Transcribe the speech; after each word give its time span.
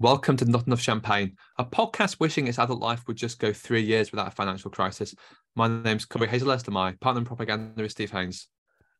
Welcome 0.00 0.36
to 0.36 0.44
Not 0.44 0.68
Enough 0.68 0.80
Champagne, 0.80 1.36
a 1.58 1.64
podcast 1.64 2.20
wishing 2.20 2.46
its 2.46 2.60
adult 2.60 2.78
life 2.78 3.02
would 3.08 3.16
just 3.16 3.40
go 3.40 3.52
three 3.52 3.82
years 3.82 4.12
without 4.12 4.28
a 4.28 4.30
financial 4.30 4.70
crisis. 4.70 5.12
My 5.56 5.66
name's 5.66 6.04
Cory 6.04 6.28
Hazlehurst, 6.28 6.66
and 6.66 6.74
my 6.74 6.92
partner 7.00 7.18
in 7.18 7.24
propaganda 7.24 7.82
is 7.82 7.90
Steve 7.90 8.12
Haynes. 8.12 8.46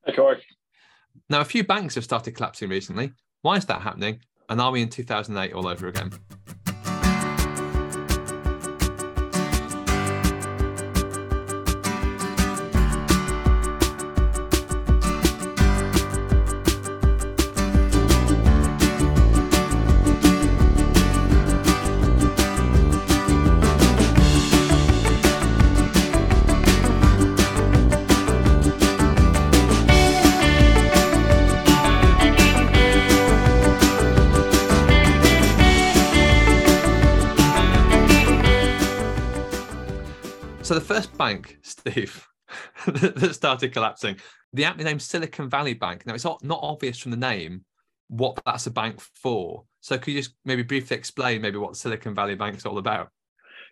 Hey, 0.04 0.12
Cory. 0.12 0.42
Now, 1.30 1.40
a 1.40 1.45
few 1.45 1.62
banks 1.62 1.95
have 1.95 2.03
started 2.03 2.34
collapsing 2.34 2.69
recently. 2.69 3.12
Why 3.42 3.54
is 3.54 3.64
that 3.66 3.80
happening? 3.80 4.22
And 4.48 4.61
are 4.61 4.72
we 4.72 4.82
in 4.82 4.88
2008 4.88 5.53
all 5.53 5.69
over 5.69 5.87
again? 5.87 6.11
Started 43.48 43.73
collapsing, 43.73 44.16
the 44.52 44.65
aptly 44.65 44.84
named 44.84 45.01
Silicon 45.01 45.48
Valley 45.48 45.73
Bank. 45.73 46.05
Now 46.05 46.15
it's 46.15 46.25
not, 46.25 46.43
obvious 46.45 46.98
from 46.98 47.12
the 47.12 47.16
name 47.16 47.65
what 48.09 48.39
that's 48.45 48.66
a 48.66 48.70
bank 48.70 49.01
for. 49.01 49.65
So 49.80 49.97
could 49.97 50.12
you 50.12 50.20
just 50.20 50.34
maybe 50.45 50.62
briefly 50.62 50.97
explain 50.98 51.41
maybe 51.41 51.56
what 51.56 51.77
Silicon 51.77 52.15
Valley 52.15 52.34
Bank 52.34 52.56
is 52.56 52.66
all 52.66 52.77
about? 52.77 53.09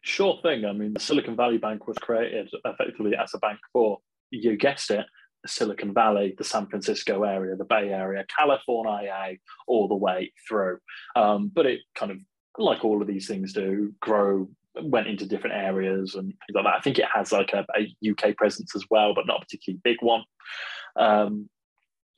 Sure 0.03 0.39
thing. 0.43 0.65
I 0.65 0.73
mean, 0.73 0.95
the 0.95 1.01
Silicon 1.01 1.37
Valley 1.37 1.59
Bank 1.59 1.87
was 1.87 1.99
created 1.99 2.49
effectively 2.65 3.15
as 3.17 3.35
a 3.35 3.39
bank 3.39 3.59
for, 3.73 3.99
you 4.31 4.57
guessed 4.57 4.91
it, 4.91 5.05
Silicon 5.47 5.93
Valley, 5.93 6.35
the 6.39 6.45
San 6.45 6.67
Francisco 6.69 7.23
area, 7.23 7.55
the 7.55 7.65
Bay 7.65 7.91
Area, 7.91 8.25
California, 8.35 9.37
all 9.67 9.89
the 9.89 9.95
way 9.95 10.33
through. 10.49 10.79
Um, 11.15 11.51
but 11.55 11.67
it 11.67 11.81
kind 11.95 12.13
of, 12.13 12.19
like 12.59 12.83
all 12.83 13.03
of 13.03 13.09
these 13.09 13.29
things 13.29 13.53
do, 13.53 13.93
grow 14.01 14.49
went 14.83 15.07
into 15.07 15.27
different 15.27 15.57
areas 15.57 16.15
and 16.15 16.27
things 16.27 16.55
like 16.55 16.65
that. 16.65 16.77
I 16.77 16.81
think 16.81 16.99
it 16.99 17.07
has 17.13 17.33
like 17.33 17.53
a, 17.53 17.67
a 17.77 18.11
UK 18.11 18.37
presence 18.37 18.75
as 18.75 18.85
well, 18.91 19.15
but 19.15 19.27
not 19.27 19.39
a 19.39 19.45
particularly 19.45 19.81
big 19.83 19.97
one. 20.01 20.23
Um, 20.97 21.49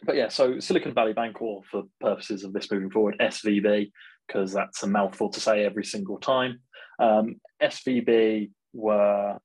but 0.04 0.16
yeah, 0.16 0.28
so 0.28 0.60
Silicon 0.60 0.94
Valley 0.94 1.12
Bank, 1.12 1.40
or 1.42 1.62
for 1.70 1.84
purposes 2.00 2.44
of 2.44 2.52
this 2.52 2.70
moving 2.70 2.90
forward, 2.90 3.16
SVB, 3.20 3.90
because 4.26 4.52
that's 4.52 4.82
a 4.82 4.86
mouthful 4.86 5.30
to 5.30 5.40
say 5.40 5.64
every 5.64 5.84
single 5.84 6.18
time. 6.18 6.60
Um, 7.00 7.40
SVB 7.62 8.50
were, 8.72 9.38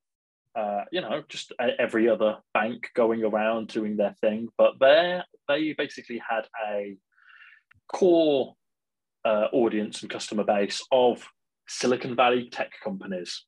uh, 0.56 0.82
you 0.92 1.02
know, 1.02 1.24
just 1.30 1.54
every 1.80 2.10
other 2.10 2.38
bank 2.54 2.90
going 2.94 3.24
around 3.24 3.70
doing 3.70 3.98
their 3.98 4.16
thing, 4.22 4.50
but 4.58 4.74
they 4.80 5.22
they 5.48 5.74
basically 5.74 6.22
had 6.28 6.46
a 6.70 6.98
core 7.92 8.56
uh, 9.26 9.48
audience 9.54 10.02
and 10.02 10.12
customer 10.12 10.44
base 10.44 10.82
of 10.92 11.26
Silicon 11.68 12.16
Valley 12.16 12.50
tech 12.52 12.72
companies. 12.84 13.46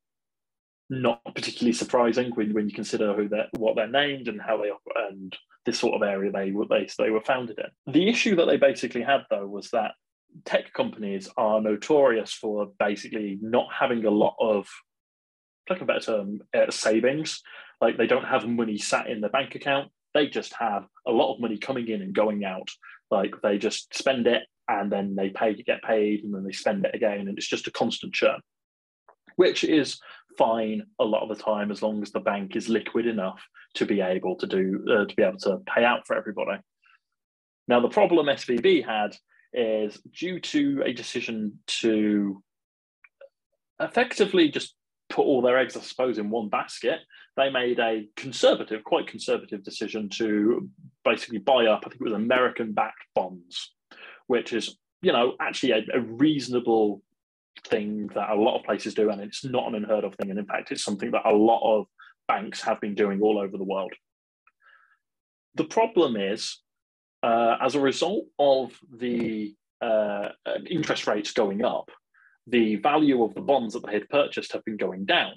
Not 0.89 1.21
particularly 1.33 1.73
surprising 1.73 2.31
when, 2.35 2.53
when 2.53 2.69
you 2.69 2.75
consider 2.75 3.13
who 3.13 3.27
they're, 3.27 3.47
what 3.53 3.75
they're 3.75 3.87
named 3.87 4.27
and 4.27 4.39
how 4.39 4.57
they 4.57 4.69
and 5.09 5.35
this 5.65 5.79
sort 5.79 5.95
of 5.95 6.07
area 6.07 6.31
they 6.31 6.51
were 6.51 6.67
they, 6.69 6.87
they 6.99 7.09
were 7.09 7.21
founded 7.21 7.57
in. 7.57 7.93
The 7.93 8.07
issue 8.07 8.35
that 8.35 8.45
they 8.45 8.57
basically 8.57 9.01
had 9.01 9.21
though 9.31 9.47
was 9.47 9.71
that 9.71 9.93
tech 10.43 10.73
companies 10.73 11.27
are 11.37 11.59
notorious 11.59 12.33
for 12.33 12.67
basically 12.77 13.39
not 13.41 13.67
having 13.73 14.05
a 14.05 14.11
lot 14.11 14.35
of, 14.39 14.67
like 15.69 15.81
a 15.81 15.85
better 15.85 16.01
term, 16.01 16.41
uh, 16.53 16.69
savings. 16.69 17.41
Like 17.81 17.97
they 17.97 18.07
don't 18.07 18.25
have 18.25 18.47
money 18.47 18.77
sat 18.77 19.09
in 19.09 19.21
the 19.21 19.29
bank 19.29 19.55
account. 19.55 19.91
They 20.13 20.27
just 20.27 20.53
have 20.59 20.85
a 21.07 21.11
lot 21.11 21.33
of 21.33 21.41
money 21.41 21.57
coming 21.57 21.87
in 21.87 22.01
and 22.01 22.13
going 22.13 22.45
out. 22.45 22.69
Like 23.09 23.33
they 23.41 23.57
just 23.57 23.93
spend 23.95 24.27
it 24.27 24.43
and 24.67 24.91
then 24.91 25.15
they 25.15 25.29
pay 25.29 25.53
get 25.53 25.81
paid 25.83 26.23
and 26.23 26.33
then 26.33 26.43
they 26.43 26.51
spend 26.51 26.85
it 26.85 26.95
again 26.95 27.27
and 27.27 27.37
it's 27.37 27.47
just 27.47 27.67
a 27.67 27.71
constant 27.71 28.13
churn 28.13 28.39
which 29.35 29.63
is 29.63 29.99
fine 30.37 30.83
a 30.99 31.03
lot 31.03 31.23
of 31.23 31.29
the 31.35 31.43
time 31.43 31.71
as 31.71 31.81
long 31.81 32.01
as 32.01 32.11
the 32.11 32.19
bank 32.19 32.55
is 32.55 32.69
liquid 32.69 33.05
enough 33.05 33.41
to 33.73 33.85
be 33.85 34.01
able 34.01 34.35
to 34.35 34.47
do 34.47 34.83
uh, 34.89 35.05
to 35.05 35.15
be 35.15 35.23
able 35.23 35.37
to 35.37 35.57
pay 35.73 35.83
out 35.83 36.05
for 36.07 36.15
everybody. 36.15 36.59
Now 37.67 37.79
the 37.79 37.89
problem 37.89 38.27
svb 38.27 38.85
had 38.85 39.15
is 39.53 39.99
due 40.11 40.39
to 40.39 40.83
a 40.85 40.93
decision 40.93 41.59
to 41.67 42.43
effectively 43.79 44.49
just 44.49 44.75
put 45.09 45.23
all 45.23 45.41
their 45.41 45.57
eggs 45.57 45.77
i 45.77 45.81
suppose 45.81 46.17
in 46.17 46.29
one 46.29 46.49
basket 46.49 46.99
they 47.37 47.49
made 47.49 47.79
a 47.79 48.07
conservative 48.15 48.83
quite 48.83 49.07
conservative 49.07 49.63
decision 49.63 50.09
to 50.09 50.67
basically 51.03 51.37
buy 51.37 51.67
up 51.67 51.83
i 51.85 51.89
think 51.89 52.01
it 52.01 52.03
was 52.03 52.13
american 52.13 52.73
backed 52.73 53.05
bonds 53.13 53.73
which 54.27 54.53
is 54.53 54.77
you 55.01 55.11
know 55.11 55.35
actually 55.39 55.71
a, 55.71 55.83
a, 55.93 56.01
reasonable 56.01 57.01
thing 57.67 58.07
that 58.15 58.29
a 58.29 58.35
lot 58.35 58.57
of 58.57 58.65
places 58.65 58.93
do, 58.93 59.09
and 59.09 59.21
it's 59.21 59.45
not 59.45 59.67
an 59.67 59.75
unheard 59.75 60.03
of 60.03 60.15
thing. 60.15 60.29
And 60.29 60.39
in 60.39 60.45
fact, 60.45 60.71
it's 60.71 60.83
something 60.83 61.11
that 61.11 61.25
a 61.25 61.33
lot 61.33 61.61
of 61.63 61.85
banks 62.27 62.61
have 62.61 62.81
been 62.81 62.95
doing 62.95 63.21
all 63.21 63.39
over 63.39 63.57
the 63.57 63.63
world. 63.63 63.93
The 65.55 65.63
problem 65.63 66.17
is, 66.17 66.61
uh, 67.23 67.57
as 67.61 67.75
a 67.75 67.79
result 67.79 68.25
of 68.39 68.77
the 68.91 69.55
uh, 69.81 70.29
interest 70.69 71.07
rates 71.07 71.31
going 71.31 71.63
up, 71.63 71.89
the 72.47 72.75
value 72.77 73.23
of 73.23 73.33
the 73.33 73.41
bonds 73.41 73.73
that 73.73 73.85
they 73.85 73.93
had 73.93 74.09
purchased 74.09 74.51
have 74.53 74.63
been 74.65 74.77
going 74.77 75.05
down. 75.05 75.33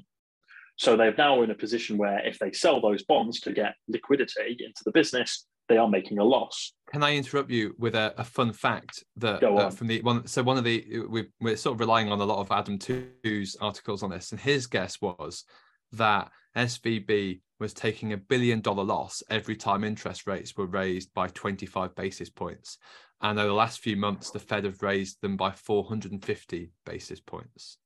So 0.77 0.97
they're 0.97 1.15
now 1.17 1.43
in 1.43 1.51
a 1.51 1.57
position 1.57 1.99
where 1.99 2.25
if 2.25 2.39
they 2.39 2.53
sell 2.53 2.81
those 2.81 3.03
bonds 3.05 3.41
to 3.41 3.53
get 3.53 3.75
liquidity 3.89 4.57
into 4.61 4.83
the 4.85 4.93
business, 4.93 5.47
they 5.69 5.77
are 5.77 5.89
making 5.89 6.19
a 6.19 6.25
loss. 6.25 6.73
Can 6.91 7.03
I 7.03 7.15
interrupt 7.15 7.51
you 7.51 7.75
with 7.79 7.95
a, 7.95 8.15
a 8.17 8.25
fun 8.25 8.53
fact 8.53 9.05
that 9.17 9.43
uh, 9.43 9.71
from 9.71 9.87
the 9.87 10.01
one? 10.03 10.27
So 10.27 10.43
one 10.43 10.57
of 10.57 10.65
the 10.65 11.03
we 11.09 11.27
we're 11.41 11.57
sort 11.57 11.75
of 11.75 11.81
relying 11.81 12.11
on 12.11 12.21
a 12.21 12.25
lot 12.25 12.39
of 12.39 12.51
Adam 12.51 12.79
Tooze's 12.79 13.57
articles 13.61 14.03
on 14.03 14.11
this, 14.11 14.33
and 14.33 14.41
his 14.41 14.67
guess 14.67 15.01
was 15.01 15.45
that 15.93 16.31
SVB 16.57 17.41
was 17.61 17.75
taking 17.75 18.13
a 18.13 18.17
billion 18.17 18.61
dollar 18.61 18.85
loss 18.85 19.23
every 19.31 19.57
time 19.57 19.85
interest 19.85 20.27
rates 20.27 20.57
were 20.57 20.67
raised 20.67 21.13
by 21.13 21.29
25 21.29 21.95
basis 21.95 22.31
points. 22.31 22.79
And 23.21 23.39
over 23.39 23.49
the 23.49 23.55
last 23.55 23.81
few 23.81 23.97
months, 23.97 24.31
the 24.31 24.39
Fed 24.39 24.65
have 24.65 24.83
raised 24.83 25.21
them 25.21 25.37
by 25.37 25.51
450 25.51 26.71
basis 26.87 27.21
points. 27.21 27.79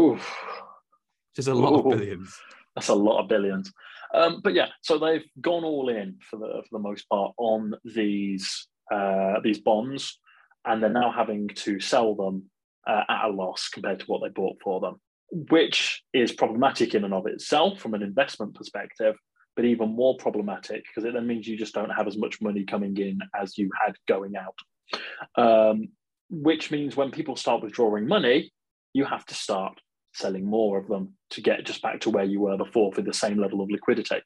Oof. 0.00 0.18
Which 1.30 1.38
is 1.38 1.48
a 1.48 1.54
lot 1.54 1.72
Ooh. 1.72 1.92
of 1.92 1.98
billions. 1.98 2.36
That's 2.74 2.88
a 2.88 2.94
lot 2.94 3.20
of 3.20 3.28
billions. 3.28 3.72
Um, 4.14 4.40
but 4.42 4.54
yeah, 4.54 4.68
so 4.82 4.98
they've 4.98 5.24
gone 5.40 5.64
all 5.64 5.88
in 5.88 6.18
for 6.28 6.38
the 6.38 6.62
for 6.68 6.78
the 6.78 6.78
most 6.78 7.08
part 7.08 7.32
on 7.38 7.74
these 7.84 8.66
uh, 8.92 9.40
these 9.42 9.60
bonds, 9.60 10.18
and 10.64 10.82
they're 10.82 10.90
now 10.90 11.12
having 11.12 11.48
to 11.48 11.80
sell 11.80 12.14
them 12.14 12.50
uh, 12.86 13.04
at 13.08 13.26
a 13.26 13.28
loss 13.28 13.68
compared 13.68 14.00
to 14.00 14.06
what 14.06 14.22
they 14.22 14.28
bought 14.28 14.56
for 14.62 14.80
them, 14.80 15.00
which 15.50 16.02
is 16.12 16.32
problematic 16.32 16.94
in 16.94 17.04
and 17.04 17.14
of 17.14 17.26
itself 17.26 17.80
from 17.80 17.94
an 17.94 18.02
investment 18.02 18.54
perspective. 18.54 19.16
But 19.54 19.66
even 19.66 19.94
more 19.94 20.16
problematic 20.16 20.84
because 20.86 21.06
it 21.06 21.12
then 21.12 21.26
means 21.26 21.46
you 21.46 21.58
just 21.58 21.74
don't 21.74 21.90
have 21.90 22.06
as 22.06 22.16
much 22.16 22.40
money 22.40 22.64
coming 22.64 22.96
in 22.96 23.18
as 23.38 23.58
you 23.58 23.70
had 23.84 23.94
going 24.08 24.32
out. 24.36 24.56
Um, 25.36 25.88
which 26.30 26.70
means 26.70 26.96
when 26.96 27.10
people 27.10 27.36
start 27.36 27.62
withdrawing 27.62 28.06
money, 28.06 28.50
you 28.94 29.04
have 29.04 29.26
to 29.26 29.34
start 29.34 29.78
selling 30.12 30.44
more 30.44 30.78
of 30.78 30.88
them 30.88 31.14
to 31.30 31.40
get 31.40 31.64
just 31.64 31.82
back 31.82 32.00
to 32.00 32.10
where 32.10 32.24
you 32.24 32.40
were 32.40 32.56
before 32.56 32.92
for 32.92 33.02
the 33.02 33.14
same 33.14 33.38
level 33.38 33.60
of 33.60 33.70
liquidity. 33.70 34.20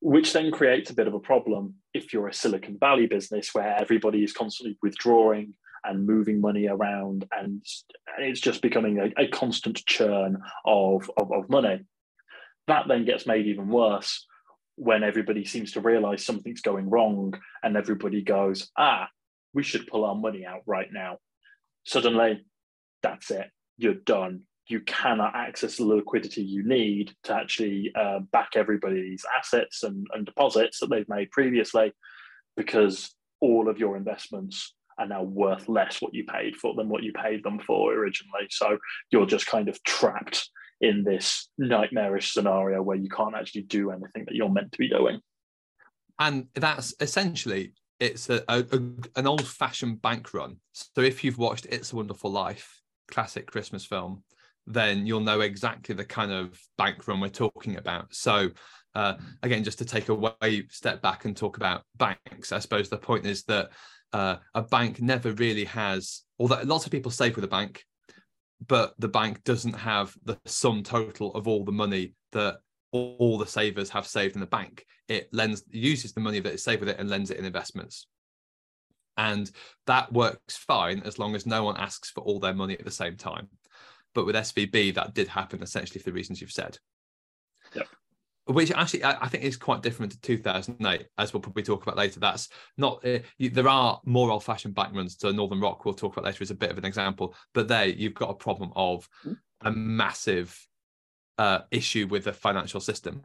Which 0.00 0.32
then 0.32 0.50
creates 0.50 0.90
a 0.90 0.94
bit 0.94 1.06
of 1.06 1.14
a 1.14 1.20
problem 1.20 1.74
if 1.94 2.12
you're 2.12 2.28
a 2.28 2.34
Silicon 2.34 2.76
Valley 2.78 3.06
business 3.06 3.54
where 3.54 3.76
everybody 3.80 4.24
is 4.24 4.32
constantly 4.32 4.76
withdrawing 4.82 5.54
and 5.84 6.06
moving 6.06 6.40
money 6.40 6.66
around, 6.66 7.26
and 7.32 7.64
it's 8.18 8.40
just 8.40 8.62
becoming 8.62 8.98
a, 8.98 9.22
a 9.22 9.28
constant 9.28 9.84
churn 9.86 10.40
of, 10.64 11.10
of, 11.16 11.32
of 11.32 11.48
money. 11.48 11.80
That 12.68 12.86
then 12.88 13.04
gets 13.04 13.26
made 13.26 13.46
even 13.46 13.68
worse 13.68 14.26
when 14.76 15.02
everybody 15.02 15.44
seems 15.44 15.72
to 15.72 15.80
realize 15.80 16.24
something's 16.24 16.62
going 16.62 16.88
wrong 16.88 17.34
and 17.62 17.76
everybody 17.76 18.22
goes, 18.22 18.70
ah, 18.76 19.08
we 19.54 19.62
should 19.62 19.86
pull 19.86 20.04
our 20.04 20.14
money 20.14 20.46
out 20.46 20.62
right 20.66 20.88
now. 20.92 21.18
Suddenly, 21.84 22.44
that's 23.02 23.30
it. 23.30 23.50
You're 23.76 23.94
done 23.94 24.42
you 24.68 24.80
cannot 24.80 25.34
access 25.34 25.76
the 25.76 25.84
liquidity 25.84 26.42
you 26.42 26.62
need 26.62 27.12
to 27.24 27.34
actually 27.34 27.92
uh, 27.94 28.20
back 28.32 28.50
everybody's 28.54 29.24
assets 29.38 29.82
and, 29.82 30.06
and 30.14 30.24
deposits 30.24 30.78
that 30.78 30.88
they've 30.88 31.08
made 31.08 31.30
previously 31.30 31.92
because 32.56 33.14
all 33.40 33.68
of 33.68 33.78
your 33.78 33.96
investments 33.96 34.74
are 34.98 35.08
now 35.08 35.22
worth 35.22 35.68
less 35.68 36.00
what 36.00 36.14
you 36.14 36.24
paid 36.24 36.56
for 36.56 36.74
than 36.76 36.88
what 36.88 37.02
you 37.02 37.12
paid 37.12 37.42
them 37.42 37.58
for 37.58 37.92
originally. 37.92 38.46
So 38.50 38.78
you're 39.10 39.26
just 39.26 39.46
kind 39.46 39.68
of 39.68 39.82
trapped 39.82 40.48
in 40.80 41.04
this 41.04 41.48
nightmarish 41.58 42.32
scenario 42.32 42.82
where 42.82 42.96
you 42.96 43.08
can't 43.08 43.34
actually 43.34 43.62
do 43.62 43.90
anything 43.90 44.24
that 44.26 44.34
you're 44.34 44.48
meant 44.48 44.72
to 44.72 44.78
be 44.78 44.88
doing. 44.88 45.20
And 46.18 46.46
that's 46.54 46.94
essentially 47.00 47.72
it's 47.98 48.28
a, 48.28 48.42
a, 48.48 48.64
a 48.72 48.80
an 49.16 49.26
old-fashioned 49.26 50.02
bank 50.02 50.34
run. 50.34 50.56
So 50.72 51.00
if 51.02 51.24
you've 51.24 51.38
watched 51.38 51.66
It's 51.66 51.92
a 51.92 51.96
Wonderful 51.96 52.30
Life, 52.30 52.80
classic 53.08 53.46
Christmas 53.46 53.84
film, 53.84 54.24
then 54.66 55.06
you'll 55.06 55.20
know 55.20 55.40
exactly 55.40 55.94
the 55.94 56.04
kind 56.04 56.32
of 56.32 56.58
bank 56.78 57.06
run 57.06 57.20
we're 57.20 57.28
talking 57.28 57.76
about. 57.76 58.14
So 58.14 58.50
uh, 58.94 59.14
again, 59.42 59.64
just 59.64 59.78
to 59.78 59.84
take 59.84 60.08
a 60.08 60.14
way 60.14 60.64
step 60.70 61.02
back 61.02 61.24
and 61.24 61.36
talk 61.36 61.56
about 61.56 61.82
banks, 61.96 62.52
I 62.52 62.58
suppose 62.58 62.88
the 62.88 62.98
point 62.98 63.26
is 63.26 63.44
that 63.44 63.70
uh, 64.12 64.36
a 64.54 64.62
bank 64.62 65.00
never 65.00 65.32
really 65.32 65.64
has, 65.64 66.22
although 66.38 66.60
lots 66.64 66.84
of 66.84 66.92
people 66.92 67.10
save 67.10 67.34
with 67.34 67.44
a 67.44 67.48
bank, 67.48 67.84
but 68.66 68.94
the 68.98 69.08
bank 69.08 69.42
doesn't 69.44 69.72
have 69.72 70.14
the 70.24 70.38
sum 70.44 70.82
total 70.82 71.34
of 71.34 71.48
all 71.48 71.64
the 71.64 71.72
money 71.72 72.14
that 72.32 72.58
all 72.92 73.38
the 73.38 73.46
savers 73.46 73.90
have 73.90 74.06
saved 74.06 74.34
in 74.34 74.40
the 74.40 74.46
bank. 74.46 74.84
It 75.08 75.28
lends 75.32 75.64
uses 75.70 76.12
the 76.12 76.20
money 76.20 76.40
that 76.40 76.52
is 76.52 76.62
saved 76.62 76.80
with 76.80 76.90
it 76.90 76.98
and 76.98 77.08
lends 77.08 77.30
it 77.30 77.38
in 77.38 77.44
investments. 77.44 78.06
And 79.16 79.50
that 79.86 80.12
works 80.12 80.56
fine 80.56 81.02
as 81.04 81.18
long 81.18 81.34
as 81.34 81.46
no 81.46 81.64
one 81.64 81.76
asks 81.76 82.10
for 82.10 82.22
all 82.22 82.38
their 82.38 82.54
money 82.54 82.74
at 82.74 82.84
the 82.84 82.90
same 82.90 83.16
time. 83.16 83.48
But 84.14 84.26
with 84.26 84.36
SVB, 84.36 84.94
that 84.94 85.14
did 85.14 85.28
happen 85.28 85.62
essentially 85.62 86.00
for 86.00 86.10
the 86.10 86.14
reasons 86.14 86.40
you've 86.40 86.52
said. 86.52 86.78
Yep. 87.74 87.86
Which 88.46 88.72
actually 88.72 89.04
I 89.04 89.28
think 89.28 89.44
is 89.44 89.56
quite 89.56 89.82
different 89.82 90.12
to 90.12 90.20
2008, 90.20 91.06
as 91.16 91.32
we'll 91.32 91.40
probably 91.40 91.62
talk 91.62 91.82
about 91.82 91.96
later. 91.96 92.18
That's 92.18 92.48
not 92.76 93.06
uh, 93.06 93.20
you, 93.38 93.50
there 93.50 93.68
are 93.68 94.00
more 94.04 94.32
old-fashioned 94.32 94.74
bank 94.74 94.94
runs 94.96 95.14
to 95.18 95.32
Northern 95.32 95.60
Rock. 95.60 95.84
We'll 95.84 95.94
talk 95.94 96.12
about 96.12 96.24
later 96.24 96.42
as 96.42 96.50
a 96.50 96.56
bit 96.56 96.70
of 96.70 96.78
an 96.78 96.84
example, 96.84 97.36
but 97.54 97.68
there 97.68 97.86
you've 97.86 98.14
got 98.14 98.30
a 98.30 98.34
problem 98.34 98.72
of 98.74 99.08
hmm. 99.22 99.34
a 99.60 99.70
massive 99.70 100.58
uh, 101.38 101.60
issue 101.70 102.08
with 102.08 102.24
the 102.24 102.32
financial 102.32 102.80
system. 102.80 103.22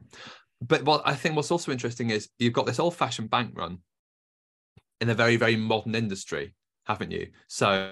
But 0.61 0.83
what 0.83 1.01
I 1.03 1.15
think 1.15 1.35
what's 1.35 1.51
also 1.51 1.71
interesting 1.71 2.11
is 2.11 2.29
you've 2.37 2.53
got 2.53 2.67
this 2.67 2.79
old-fashioned 2.79 3.31
bank 3.31 3.53
run 3.57 3.79
in 5.01 5.09
a 5.09 5.15
very 5.15 5.35
very 5.35 5.55
modern 5.55 5.95
industry, 5.95 6.53
haven't 6.85 7.09
you? 7.09 7.29
So 7.47 7.91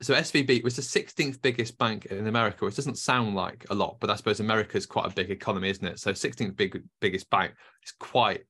so 0.00 0.14
SVB 0.14 0.62
was 0.62 0.76
the 0.76 0.82
16th 0.82 1.42
biggest 1.42 1.76
bank 1.76 2.06
in 2.06 2.28
America, 2.28 2.64
which 2.64 2.76
doesn't 2.76 2.98
sound 2.98 3.34
like 3.34 3.66
a 3.70 3.74
lot, 3.74 3.96
but 3.98 4.10
I 4.10 4.14
suppose 4.14 4.38
America 4.38 4.76
is 4.76 4.86
quite 4.86 5.06
a 5.06 5.14
big 5.14 5.30
economy, 5.30 5.70
isn't 5.70 5.86
it? 5.86 5.98
So 5.98 6.12
16th 6.12 6.56
big 6.56 6.80
biggest 7.00 7.28
bank 7.30 7.52
is 7.84 7.92
quite 7.98 8.44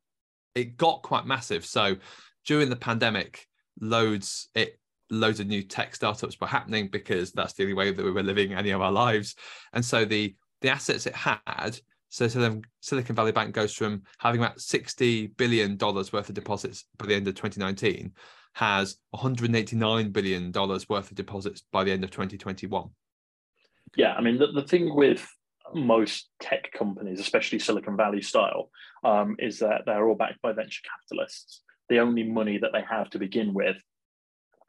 it 0.55 0.77
got 0.77 1.03
quite 1.03 1.27
massive. 1.27 1.65
So 1.65 1.97
during 2.45 2.69
the 2.69 2.77
pandemic, 2.77 3.47
loads 3.81 4.49
it 4.55 4.79
loads 5.11 5.41
of 5.41 5.47
new 5.47 5.63
tech 5.63 5.95
startups 5.95 6.39
were 6.39 6.47
happening 6.47 6.89
because 6.89 7.33
that's 7.33 7.55
the 7.55 7.63
only 7.63 7.75
way 7.75 7.93
that 7.93 8.05
we 8.05 8.11
were 8.11 8.23
living 8.23 8.53
any 8.53 8.71
of 8.71 8.83
our 8.83 8.93
lives. 8.93 9.35
And 9.73 9.83
so 9.83 10.05
the 10.05 10.35
the 10.61 10.69
assets 10.69 11.07
it 11.07 11.15
had, 11.15 11.79
so, 12.11 12.27
so 12.29 12.61
Silicon 12.81 13.17
Valley 13.17 13.33
Bank 13.33 13.55
goes 13.55 13.73
from 13.73 14.03
having 14.19 14.41
about 14.41 14.61
60 14.61 15.29
billion 15.29 15.77
dollars 15.77 16.13
worth 16.13 16.29
of 16.29 16.35
deposits 16.35 16.85
by 16.99 17.07
the 17.07 17.15
end 17.15 17.29
of 17.29 17.37
2019 17.37 18.13
has 18.59 18.97
189 19.11 20.11
billion 20.11 20.51
dollars 20.51 20.89
worth 20.89 21.13
of 21.13 21.17
deposits 21.17 21.63
by 21.71 21.85
the 21.85 21.93
end 21.93 22.03
of 22.03 22.11
2021. 22.11 22.91
Yeah, 23.97 24.15
I 24.15 24.21
mean 24.21 24.37
the, 24.39 24.49
the 24.49 24.67
thing 24.67 24.97
with 24.97 25.29
most 25.75 26.31
tech 26.41 26.73
companies, 26.73 27.21
especially 27.21 27.61
Silicon 27.61 27.97
Valley 27.97 28.21
style, 28.21 28.71
um, 29.05 29.37
is 29.39 29.61
that 29.61 29.83
they're 29.87 30.09
all 30.09 30.17
backed 30.17 30.43
by 30.43 30.53
venture 30.53 30.83
capitalists. 30.83 31.63
The 31.89 32.01
only 32.01 32.25
money 32.25 32.59
that 32.59 32.73
they 32.73 32.83
have 32.83 33.09
to 33.11 33.19
begin 33.21 33.55
with 33.55 33.77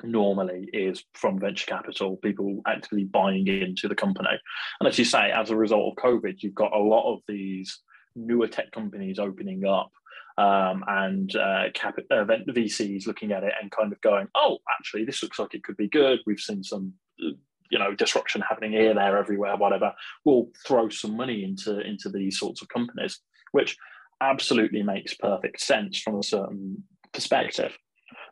normally 0.03 0.69
is 0.71 1.03
from 1.15 1.39
venture 1.39 1.65
capital, 1.65 2.17
people 2.17 2.61
actively 2.67 3.05
buying 3.05 3.47
into 3.47 3.87
the 3.87 3.95
company. 3.95 4.37
And 4.79 4.87
as 4.87 4.99
you 4.99 5.05
say, 5.05 5.31
as 5.31 5.49
a 5.49 5.57
result 5.57 5.97
of 5.97 6.03
COVID, 6.03 6.35
you've 6.43 6.53
got 6.53 6.73
a 6.73 6.79
lot 6.79 7.11
of 7.11 7.21
these 7.27 7.79
newer 8.15 8.47
tech 8.47 8.71
companies 8.71 9.17
opening 9.17 9.65
up 9.65 9.91
um, 10.39 10.85
and 10.87 11.35
uh, 11.35 11.63
cap- 11.73 11.99
uh, 12.09 12.23
VCs 12.23 13.05
looking 13.05 13.33
at 13.33 13.43
it 13.43 13.51
and 13.61 13.69
kind 13.71 13.91
of 13.91 13.99
going, 13.99 14.27
oh, 14.35 14.59
actually, 14.79 15.03
this 15.03 15.21
looks 15.21 15.37
like 15.37 15.53
it 15.53 15.63
could 15.63 15.75
be 15.75 15.89
good. 15.89 16.19
We've 16.25 16.39
seen 16.39 16.63
some, 16.63 16.93
you 17.17 17.77
know, 17.77 17.93
disruption 17.93 18.41
happening 18.41 18.71
here, 18.71 18.93
there, 18.93 19.17
everywhere, 19.17 19.57
whatever. 19.57 19.93
We'll 20.23 20.47
throw 20.65 20.87
some 20.87 21.17
money 21.17 21.43
into 21.43 21.81
into 21.81 22.07
these 22.07 22.39
sorts 22.39 22.61
of 22.61 22.69
companies, 22.69 23.19
which 23.51 23.75
absolutely 24.21 24.81
makes 24.81 25.13
perfect 25.13 25.59
sense 25.59 25.99
from 25.99 26.17
a 26.17 26.23
certain 26.23 26.83
perspective. 27.11 27.77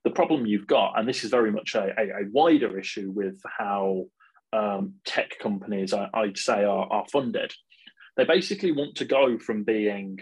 The 0.06 0.12
problem 0.12 0.46
you've 0.46 0.68
got, 0.68 0.98
and 0.98 1.10
this 1.10 1.26
is 1.26 1.30
very 1.30 1.52
much 1.52 1.76
a, 1.76 1.94
a, 2.00 2.22
a 2.22 2.30
wider 2.32 2.80
issue 2.80 3.12
with 3.14 3.42
how 3.58 4.06
um, 4.54 4.94
tech 5.04 5.38
companies, 5.40 5.94
I, 5.94 6.08
would 6.16 6.38
say, 6.38 6.64
are, 6.64 6.88
are 6.90 7.06
funded. 7.12 7.54
They 8.16 8.24
basically 8.24 8.72
want 8.72 8.96
to 8.96 9.06
go 9.06 9.38
from 9.38 9.64
being 9.64 10.20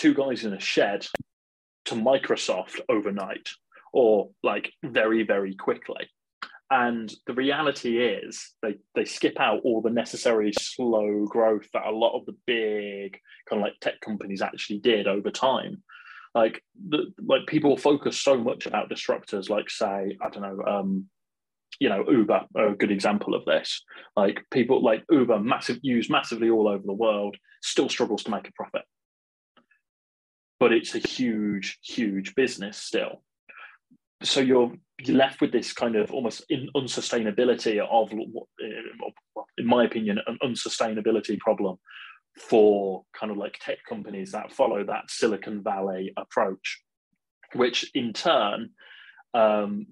two 0.00 0.14
guys 0.14 0.44
in 0.44 0.54
a 0.54 0.60
shed 0.60 1.06
to 1.84 1.94
Microsoft 1.94 2.80
overnight 2.88 3.50
or 3.92 4.30
like 4.42 4.72
very, 4.82 5.24
very 5.24 5.54
quickly. 5.54 6.08
And 6.70 7.12
the 7.26 7.34
reality 7.34 7.98
is 7.98 8.54
they, 8.62 8.76
they 8.94 9.04
skip 9.04 9.38
out 9.38 9.60
all 9.62 9.82
the 9.82 9.90
necessary 9.90 10.52
slow 10.58 11.26
growth 11.26 11.66
that 11.74 11.86
a 11.86 11.90
lot 11.90 12.16
of 12.16 12.24
the 12.24 12.36
big 12.46 13.18
kind 13.48 13.60
of 13.60 13.66
like 13.66 13.74
tech 13.80 14.00
companies 14.00 14.40
actually 14.40 14.78
did 14.78 15.06
over 15.06 15.30
time. 15.30 15.82
Like 16.34 16.62
the 16.88 17.12
like 17.22 17.46
people 17.46 17.76
focus 17.76 18.18
so 18.18 18.38
much 18.38 18.66
about 18.66 18.88
disruptors, 18.88 19.50
like 19.50 19.68
say, 19.68 20.16
I 20.22 20.30
don't 20.30 20.42
know, 20.42 20.62
um, 20.64 21.06
you 21.78 21.90
know, 21.90 22.08
Uber, 22.08 22.46
a 22.56 22.70
good 22.70 22.92
example 22.92 23.34
of 23.34 23.44
this. 23.44 23.82
Like 24.16 24.46
people 24.50 24.82
like 24.82 25.04
Uber 25.10 25.40
massive 25.40 25.80
used 25.82 26.08
massively 26.08 26.48
all 26.48 26.68
over 26.68 26.84
the 26.86 26.92
world, 26.92 27.36
still 27.62 27.88
struggles 27.90 28.22
to 28.24 28.30
make 28.30 28.48
a 28.48 28.52
profit 28.52 28.82
but 30.60 30.72
it's 30.72 30.94
a 30.94 30.98
huge, 30.98 31.78
huge 31.82 32.34
business 32.34 32.76
still. 32.76 33.22
So 34.22 34.40
you're 34.40 34.72
left 35.08 35.40
with 35.40 35.50
this 35.50 35.72
kind 35.72 35.96
of 35.96 36.12
almost 36.12 36.44
unsustainability 36.76 37.80
of, 37.80 38.12
in 38.12 39.66
my 39.66 39.84
opinion, 39.84 40.20
an 40.26 40.38
unsustainability 40.42 41.38
problem 41.38 41.78
for 42.38 43.02
kind 43.18 43.32
of 43.32 43.38
like 43.38 43.58
tech 43.60 43.78
companies 43.88 44.32
that 44.32 44.52
follow 44.52 44.84
that 44.84 45.10
Silicon 45.10 45.62
Valley 45.62 46.12
approach, 46.18 46.82
which 47.54 47.90
in 47.94 48.12
turn 48.12 48.70
um, 49.32 49.86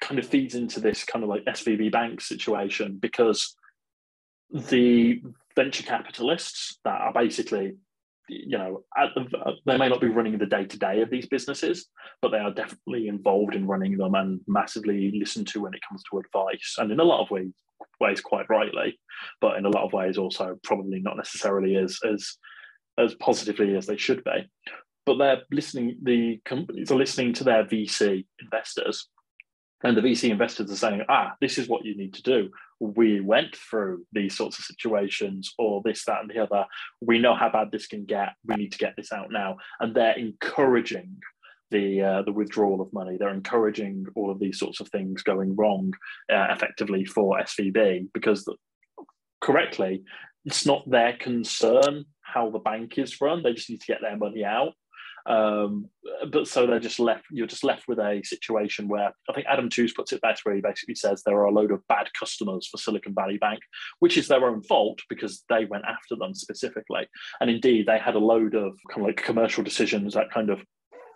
kind 0.00 0.18
of 0.18 0.26
feeds 0.26 0.56
into 0.56 0.80
this 0.80 1.04
kind 1.04 1.22
of 1.22 1.28
like 1.28 1.44
SVB 1.44 1.92
bank 1.92 2.20
situation 2.20 2.98
because 3.00 3.54
the 4.50 5.22
venture 5.54 5.84
capitalists 5.84 6.78
that 6.84 7.00
are 7.00 7.12
basically 7.12 7.76
you 8.28 8.56
know, 8.56 8.84
the, 9.14 9.52
they 9.66 9.76
may 9.76 9.88
not 9.88 10.00
be 10.00 10.08
running 10.08 10.38
the 10.38 10.46
day 10.46 10.64
to 10.64 10.78
day 10.78 11.02
of 11.02 11.10
these 11.10 11.26
businesses, 11.26 11.86
but 12.20 12.30
they 12.30 12.38
are 12.38 12.52
definitely 12.52 13.08
involved 13.08 13.54
in 13.54 13.66
running 13.66 13.96
them 13.96 14.14
and 14.14 14.40
massively 14.46 15.12
listened 15.14 15.48
to 15.48 15.60
when 15.60 15.74
it 15.74 15.80
comes 15.88 16.02
to 16.10 16.18
advice. 16.18 16.76
And 16.78 16.90
in 16.90 17.00
a 17.00 17.04
lot 17.04 17.22
of 17.22 17.30
ways, 17.30 17.52
ways 18.00 18.20
quite 18.20 18.48
rightly, 18.48 18.98
but 19.40 19.56
in 19.56 19.66
a 19.66 19.70
lot 19.70 19.84
of 19.84 19.92
ways 19.92 20.18
also 20.18 20.58
probably 20.62 21.00
not 21.00 21.16
necessarily 21.16 21.76
as 21.76 21.98
as 22.08 22.36
as 22.98 23.14
positively 23.14 23.76
as 23.76 23.86
they 23.86 23.96
should 23.96 24.22
be. 24.24 24.50
But 25.04 25.18
they're 25.18 25.42
listening. 25.50 25.98
The 26.02 26.40
companies 26.44 26.90
are 26.90 26.98
listening 26.98 27.32
to 27.34 27.44
their 27.44 27.64
VC 27.64 28.24
investors, 28.40 29.08
and 29.82 29.96
the 29.96 30.00
VC 30.00 30.30
investors 30.30 30.70
are 30.70 30.76
saying, 30.76 31.02
"Ah, 31.08 31.34
this 31.40 31.58
is 31.58 31.68
what 31.68 31.84
you 31.84 31.96
need 31.96 32.14
to 32.14 32.22
do 32.22 32.50
we 32.82 33.20
went 33.20 33.54
through 33.54 34.04
these 34.12 34.36
sorts 34.36 34.58
of 34.58 34.64
situations 34.64 35.54
or 35.56 35.80
this, 35.84 36.04
that, 36.04 36.22
and 36.22 36.30
the 36.30 36.40
other. 36.40 36.66
We 37.00 37.20
know 37.20 37.34
how 37.34 37.48
bad 37.48 37.70
this 37.70 37.86
can 37.86 38.04
get. 38.04 38.30
We 38.44 38.56
need 38.56 38.72
to 38.72 38.78
get 38.78 38.94
this 38.96 39.12
out 39.12 39.30
now. 39.30 39.58
And 39.78 39.94
they're 39.94 40.18
encouraging 40.18 41.18
the 41.70 42.02
uh, 42.02 42.22
the 42.22 42.32
withdrawal 42.32 42.80
of 42.80 42.92
money. 42.92 43.16
They're 43.16 43.32
encouraging 43.32 44.06
all 44.16 44.30
of 44.30 44.40
these 44.40 44.58
sorts 44.58 44.80
of 44.80 44.88
things 44.88 45.22
going 45.22 45.54
wrong 45.54 45.92
uh, 46.30 46.48
effectively 46.50 47.04
for 47.04 47.38
SVB 47.38 48.08
because 48.12 48.44
the, 48.44 48.56
correctly, 49.40 50.02
it's 50.44 50.66
not 50.66 50.88
their 50.90 51.16
concern 51.16 52.04
how 52.20 52.50
the 52.50 52.58
bank 52.58 52.98
is 52.98 53.20
run. 53.20 53.44
They 53.44 53.52
just 53.52 53.70
need 53.70 53.80
to 53.80 53.86
get 53.86 54.00
their 54.00 54.16
money 54.16 54.44
out. 54.44 54.72
Um, 55.26 55.88
but 56.30 56.48
so 56.48 56.66
they're 56.66 56.80
just 56.80 57.00
left. 57.00 57.24
You're 57.30 57.46
just 57.46 57.64
left 57.64 57.88
with 57.88 57.98
a 57.98 58.22
situation 58.24 58.88
where 58.88 59.12
I 59.28 59.32
think 59.32 59.46
Adam 59.48 59.68
Tooze 59.68 59.92
puts 59.92 60.12
it 60.12 60.20
better. 60.20 60.40
Where 60.44 60.54
he 60.54 60.60
basically 60.60 60.94
says 60.94 61.22
there 61.22 61.36
are 61.36 61.44
a 61.44 61.52
load 61.52 61.70
of 61.70 61.86
bad 61.88 62.08
customers 62.18 62.68
for 62.68 62.78
Silicon 62.78 63.14
Valley 63.14 63.38
Bank, 63.38 63.60
which 64.00 64.16
is 64.16 64.28
their 64.28 64.44
own 64.44 64.62
fault 64.62 65.00
because 65.08 65.44
they 65.48 65.64
went 65.64 65.84
after 65.84 66.16
them 66.16 66.34
specifically. 66.34 67.06
And 67.40 67.50
indeed, 67.50 67.86
they 67.86 67.98
had 67.98 68.14
a 68.14 68.20
load 68.20 68.54
of 68.54 68.78
kind 68.90 69.02
of 69.02 69.06
like 69.06 69.22
commercial 69.22 69.62
decisions 69.62 70.14
that 70.14 70.30
kind 70.30 70.50
of 70.50 70.62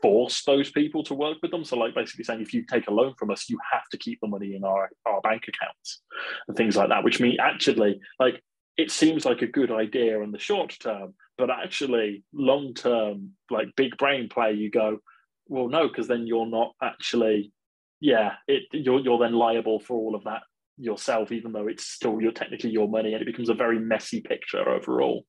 force 0.03 0.45
those 0.45 0.71
people 0.71 1.03
to 1.05 1.15
work 1.15 1.39
with 1.43 1.51
them. 1.51 1.65
So, 1.65 1.77
like 1.77 1.95
basically 1.95 2.25
saying, 2.25 2.41
if 2.41 2.55
you 2.55 2.65
take 2.65 2.89
a 2.89 2.93
loan 2.93 3.15
from 3.19 3.31
us, 3.31 3.49
you 3.49 3.59
have 3.73 3.89
to 3.91 3.99
keep 3.99 4.21
the 4.21 4.29
money 4.29 4.55
in 4.55 4.65
our, 4.65 4.89
our 5.07 5.21
bank 5.21 5.45
accounts 5.49 6.03
and 6.49 6.57
things 6.57 6.77
like 6.77 6.89
that, 6.91 7.05
which 7.05 7.21
mean 7.21 7.39
actually, 7.41 8.01
like, 8.19 8.43
it 8.77 8.91
seems 8.91 9.25
like 9.25 9.43
a 9.43 9.47
good 9.47 9.71
idea 9.71 10.21
in 10.21 10.33
the 10.33 10.39
short 10.39 10.77
term, 10.81 11.15
but 11.39 11.51
actually, 11.51 12.25
long 12.33 12.75
term, 12.75 13.33
like 13.51 13.69
big 13.77 13.97
brain 13.97 14.29
play, 14.29 14.53
you 14.53 14.71
go, 14.71 14.99
well, 15.49 15.69
no, 15.69 15.89
because 15.89 16.09
then 16.09 16.27
you're 16.27 16.47
not 16.47 16.73
actually, 16.83 17.53
yeah, 18.01 18.35
it 18.49 18.65
you're 18.73 19.01
you're 19.01 19.19
then 19.19 19.35
liable 19.35 19.79
for 19.79 19.97
all 19.97 20.15
of 20.15 20.25
that 20.25 20.43
yourself, 20.79 21.33
even 21.33 21.53
though 21.53 21.69
it's 21.69 21.87
still 21.87 22.21
you're 22.21 22.33
technically 22.33 22.71
your 22.71 22.89
money, 22.89 23.13
and 23.13 23.23
it 23.23 23.27
becomes 23.27 23.49
a 23.49 23.55
very 23.55 23.79
messy 23.79 24.21
picture 24.21 24.69
overall. 24.69 25.25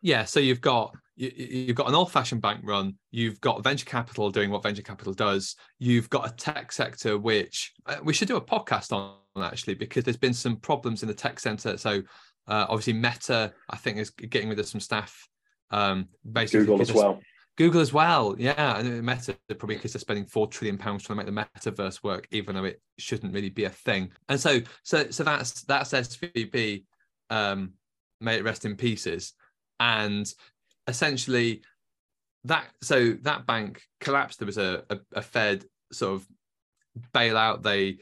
Yeah, 0.00 0.24
so 0.24 0.38
you've 0.38 0.60
got 0.60 0.94
you, 1.16 1.66
have 1.66 1.76
got 1.76 1.88
an 1.88 1.94
old-fashioned 1.94 2.40
bank 2.40 2.60
run. 2.62 2.94
You've 3.10 3.40
got 3.40 3.64
venture 3.64 3.84
capital 3.84 4.30
doing 4.30 4.50
what 4.50 4.62
venture 4.62 4.82
capital 4.82 5.12
does. 5.12 5.56
You've 5.80 6.08
got 6.08 6.30
a 6.30 6.34
tech 6.36 6.70
sector 6.70 7.18
which 7.18 7.72
uh, 7.86 7.96
we 8.04 8.12
should 8.12 8.28
do 8.28 8.36
a 8.36 8.40
podcast 8.40 8.92
on 8.92 9.16
actually 9.42 9.74
because 9.74 10.04
there's 10.04 10.16
been 10.16 10.34
some 10.34 10.56
problems 10.56 11.02
in 11.02 11.08
the 11.08 11.14
tech 11.14 11.40
center. 11.40 11.76
So 11.76 12.02
uh, 12.48 12.66
obviously, 12.68 12.94
Meta 12.94 13.52
I 13.70 13.76
think 13.76 13.98
is 13.98 14.10
getting 14.10 14.48
rid 14.48 14.58
of 14.58 14.66
some 14.66 14.80
staff. 14.80 15.28
Um, 15.70 16.08
basically, 16.30 16.66
Google 16.66 16.82
as 16.82 16.92
well. 16.92 17.20
Google 17.56 17.80
as 17.80 17.92
well, 17.92 18.36
yeah, 18.38 18.78
and 18.78 19.04
Meta 19.04 19.36
probably 19.48 19.76
because 19.76 19.92
they're 19.92 20.00
spending 20.00 20.26
four 20.26 20.46
trillion 20.46 20.78
pounds 20.78 21.02
trying 21.02 21.18
to 21.18 21.24
make 21.32 21.50
the 21.52 21.70
metaverse 21.70 22.04
work, 22.04 22.28
even 22.30 22.54
though 22.54 22.64
it 22.64 22.80
shouldn't 22.98 23.34
really 23.34 23.50
be 23.50 23.64
a 23.64 23.70
thing. 23.70 24.12
And 24.28 24.38
so, 24.38 24.60
so, 24.84 25.10
so 25.10 25.24
that's 25.24 25.62
that's 25.62 25.92
SVB. 25.92 26.84
Um, 27.30 27.72
may 28.20 28.36
it 28.36 28.44
rest 28.44 28.64
in 28.64 28.76
pieces 28.76 29.34
and 29.80 30.32
essentially 30.86 31.62
that 32.44 32.66
so 32.82 33.12
that 33.22 33.46
bank 33.46 33.82
collapsed 34.00 34.38
there 34.38 34.46
was 34.46 34.58
a, 34.58 34.84
a, 34.90 34.98
a 35.14 35.22
fed 35.22 35.64
sort 35.92 36.14
of 36.14 36.26
bailout 37.14 37.62
they 37.62 37.98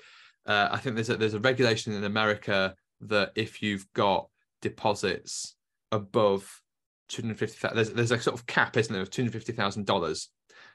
uh, 0.46 0.68
i 0.70 0.78
think 0.78 0.94
there's 0.94 1.10
a, 1.10 1.16
there's 1.16 1.34
a 1.34 1.40
regulation 1.40 1.92
in 1.92 2.04
america 2.04 2.74
that 3.00 3.32
if 3.34 3.62
you've 3.62 3.86
got 3.92 4.28
deposits 4.62 5.56
above 5.92 6.62
250 7.08 7.68
there's, 7.75 7.90
there's 7.90 8.10
a 8.10 8.20
sort 8.20 8.38
of 8.38 8.46
cap 8.46 8.76
isn't 8.76 8.92
there 8.92 9.02
of 9.02 9.10
$250000 9.10 10.26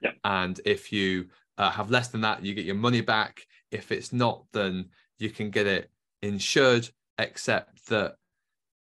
yeah. 0.01 0.11
and 0.23 0.59
if 0.65 0.91
you 0.91 1.27
uh, 1.57 1.69
have 1.69 1.91
less 1.91 2.07
than 2.07 2.21
that 2.21 2.43
you 2.43 2.53
get 2.53 2.65
your 2.65 2.75
money 2.75 3.01
back 3.01 3.45
if 3.71 3.91
it's 3.91 4.13
not 4.13 4.45
then 4.53 4.89
you 5.19 5.29
can 5.29 5.50
get 5.50 5.67
it 5.67 5.89
insured 6.21 6.88
except 7.17 7.85
that 7.88 8.15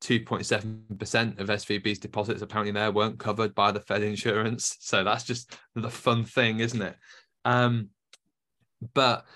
2.7% 0.02 1.40
of 1.40 1.48
SVB's 1.48 1.98
deposits 1.98 2.42
apparently 2.42 2.72
there 2.72 2.92
weren't 2.92 3.18
covered 3.18 3.54
by 3.54 3.72
the 3.72 3.80
Fed 3.80 4.02
insurance. 4.02 4.76
So 4.88 5.04
that's 5.04 5.24
just 5.24 5.54
the 5.74 5.90
fun 5.90 6.24
thing, 6.24 6.60
isn't 6.60 6.80
it? 6.80 6.96
Um, 7.44 7.90
but 8.94 9.26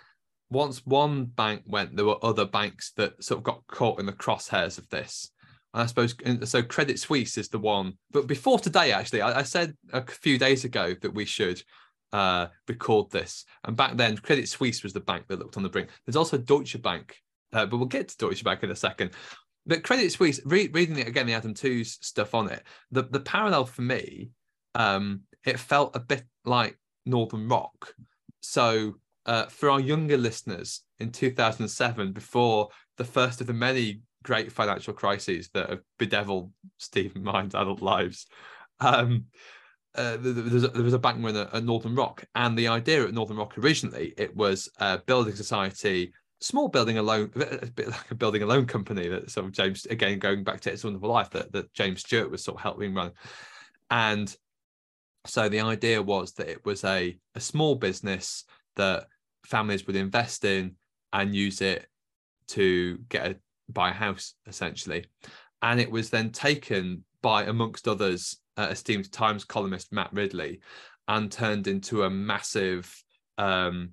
once 0.50 0.86
one 0.86 1.24
bank 1.24 1.62
went, 1.66 1.96
there 1.96 2.06
were 2.06 2.24
other 2.24 2.46
banks 2.46 2.92
that 2.96 3.22
sort 3.22 3.38
of 3.38 3.44
got 3.44 3.66
caught 3.66 4.00
in 4.00 4.06
the 4.06 4.12
crosshairs 4.12 4.78
of 4.78 4.88
this. 4.88 5.30
I 5.74 5.86
suppose 5.86 6.14
so. 6.44 6.62
Credit 6.62 6.98
Suisse 6.98 7.38
is 7.38 7.48
the 7.48 7.58
one. 7.58 7.94
But 8.10 8.26
before 8.26 8.58
today, 8.58 8.92
actually, 8.92 9.22
I, 9.22 9.40
I 9.40 9.42
said 9.42 9.74
a 9.92 10.04
few 10.04 10.38
days 10.38 10.64
ago 10.64 10.94
that 11.00 11.14
we 11.14 11.24
should 11.24 11.62
uh, 12.12 12.48
record 12.68 13.10
this. 13.10 13.44
And 13.64 13.76
back 13.76 13.96
then, 13.96 14.16
Credit 14.18 14.48
Suisse 14.48 14.82
was 14.82 14.92
the 14.92 15.00
bank 15.00 15.26
that 15.28 15.38
looked 15.38 15.56
on 15.56 15.62
the 15.62 15.68
brink. 15.68 15.88
There's 16.04 16.16
also 16.16 16.36
Deutsche 16.36 16.80
Bank, 16.82 17.16
uh, 17.52 17.66
but 17.66 17.78
we'll 17.78 17.86
get 17.86 18.08
to 18.08 18.16
Deutsche 18.18 18.44
Bank 18.44 18.62
in 18.62 18.70
a 18.70 18.76
second. 18.76 19.12
But 19.64 19.84
Credit 19.84 20.10
Suisse, 20.10 20.40
re- 20.44 20.70
reading 20.72 20.98
it 20.98 21.08
again, 21.08 21.26
the 21.26 21.34
Adam 21.34 21.54
Tooze 21.54 21.98
stuff 22.00 22.34
on 22.34 22.50
it, 22.50 22.62
the, 22.90 23.04
the 23.04 23.20
parallel 23.20 23.64
for 23.64 23.82
me, 23.82 24.30
um, 24.74 25.22
it 25.44 25.58
felt 25.58 25.96
a 25.96 26.00
bit 26.00 26.24
like 26.44 26.78
Northern 27.06 27.48
Rock. 27.48 27.94
So 28.40 28.96
uh, 29.26 29.46
for 29.46 29.70
our 29.70 29.80
younger 29.80 30.18
listeners 30.18 30.82
in 30.98 31.12
2007, 31.12 32.12
before 32.12 32.68
the 32.96 33.04
first 33.04 33.40
of 33.40 33.46
the 33.46 33.52
many 33.52 34.02
great 34.22 34.52
financial 34.52 34.94
crises 34.94 35.50
that 35.54 35.70
have 35.70 35.80
bedeviled 35.98 36.52
Stephen 36.78 37.22
Mind's 37.22 37.54
adult 37.54 37.82
lives, 37.82 38.26
um, 38.80 39.26
uh, 39.94 40.16
there, 40.20 40.82
was 40.82 40.94
a, 40.94 40.98
bank 40.98 41.22
run 41.22 41.36
at, 41.36 41.64
Northern 41.64 41.94
Rock, 41.94 42.24
and 42.34 42.56
the 42.56 42.68
idea 42.68 43.04
at 43.04 43.12
Northern 43.12 43.36
Rock 43.36 43.58
originally 43.58 44.14
it 44.16 44.34
was 44.34 44.70
a 44.78 44.98
building 44.98 45.34
society 45.34 46.12
small 46.42 46.68
building 46.68 46.98
a 46.98 47.02
loan, 47.02 47.30
a 47.36 47.66
bit 47.66 47.88
like 47.88 48.10
a 48.10 48.14
building 48.14 48.42
a 48.42 48.46
loan 48.46 48.66
company 48.66 49.08
that 49.08 49.30
sort 49.30 49.46
of 49.46 49.52
James 49.52 49.86
again 49.86 50.18
going 50.18 50.42
back 50.44 50.60
to 50.60 50.72
It's 50.72 50.84
Wonderful 50.84 51.08
Life 51.08 51.30
that, 51.30 51.52
that 51.52 51.72
James 51.72 52.00
Stewart 52.00 52.30
was 52.30 52.42
sort 52.42 52.56
of 52.56 52.62
helping 52.62 52.94
run, 52.94 53.12
and 53.90 54.34
so 55.26 55.48
the 55.48 55.60
idea 55.60 56.02
was 56.02 56.32
that 56.32 56.48
it 56.48 56.64
was 56.64 56.84
a 56.84 57.16
a 57.34 57.40
small 57.40 57.74
business 57.74 58.44
that 58.76 59.06
families 59.44 59.86
would 59.86 59.96
invest 59.96 60.44
in 60.44 60.76
and 61.12 61.34
use 61.34 61.60
it 61.60 61.86
to 62.48 62.98
get 63.08 63.26
a 63.26 63.36
buy 63.72 63.90
a 63.90 63.94
house 63.94 64.34
essentially, 64.46 65.06
and 65.62 65.80
it 65.80 65.90
was 65.90 66.10
then 66.10 66.30
taken 66.30 67.04
by 67.22 67.44
amongst 67.44 67.88
others 67.88 68.38
uh, 68.56 68.68
esteemed 68.70 69.10
Times 69.12 69.44
columnist 69.44 69.92
Matt 69.92 70.12
Ridley 70.12 70.60
and 71.08 71.30
turned 71.30 71.66
into 71.66 72.04
a 72.04 72.10
massive 72.10 72.92
um, 73.38 73.90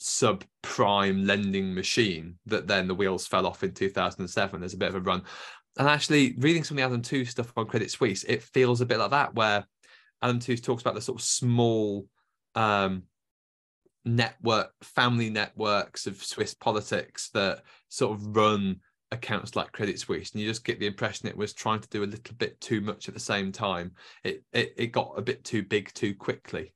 subprime 0.00 1.26
lending 1.26 1.74
machine 1.74 2.36
that 2.46 2.66
then 2.66 2.88
the 2.88 2.94
wheels 2.94 3.26
fell 3.26 3.46
off 3.46 3.62
in 3.62 3.72
2007 3.72 4.60
there's 4.60 4.74
a 4.74 4.78
bit 4.78 4.88
of 4.88 4.94
a 4.94 5.00
run. 5.00 5.22
And 5.78 5.88
actually 5.88 6.34
reading 6.38 6.64
some 6.64 6.76
of 6.76 6.80
the 6.80 6.86
adam 6.86 7.02
Tooze 7.02 7.30
stuff 7.30 7.52
on 7.56 7.66
credit 7.66 7.90
suisse 7.90 8.24
it 8.24 8.42
feels 8.42 8.80
a 8.80 8.86
bit 8.86 8.98
like 8.98 9.10
that 9.10 9.34
where 9.34 9.66
adam 10.22 10.40
Tooze 10.40 10.60
talks 10.60 10.82
about 10.82 10.94
the 10.94 11.00
sort 11.00 11.20
of 11.20 11.24
small 11.24 12.06
um, 12.54 13.04
network 14.04 14.72
family 14.82 15.28
networks 15.28 16.06
of 16.06 16.22
swiss 16.22 16.54
politics 16.54 17.28
that 17.34 17.62
sort 17.88 18.12
of 18.12 18.36
run 18.36 18.80
accounts 19.12 19.56
like 19.56 19.72
credit 19.72 19.98
suisse 19.98 20.30
and 20.30 20.40
you 20.40 20.48
just 20.48 20.64
get 20.64 20.78
the 20.78 20.86
impression 20.86 21.28
it 21.28 21.36
was 21.36 21.52
trying 21.52 21.80
to 21.80 21.88
do 21.88 22.04
a 22.04 22.06
little 22.06 22.34
bit 22.36 22.60
too 22.60 22.80
much 22.80 23.08
at 23.08 23.14
the 23.14 23.20
same 23.20 23.50
time. 23.50 23.92
It 24.24 24.44
it, 24.52 24.74
it 24.76 24.86
got 24.88 25.14
a 25.16 25.22
bit 25.22 25.44
too 25.44 25.62
big 25.62 25.92
too 25.92 26.14
quickly. 26.14 26.72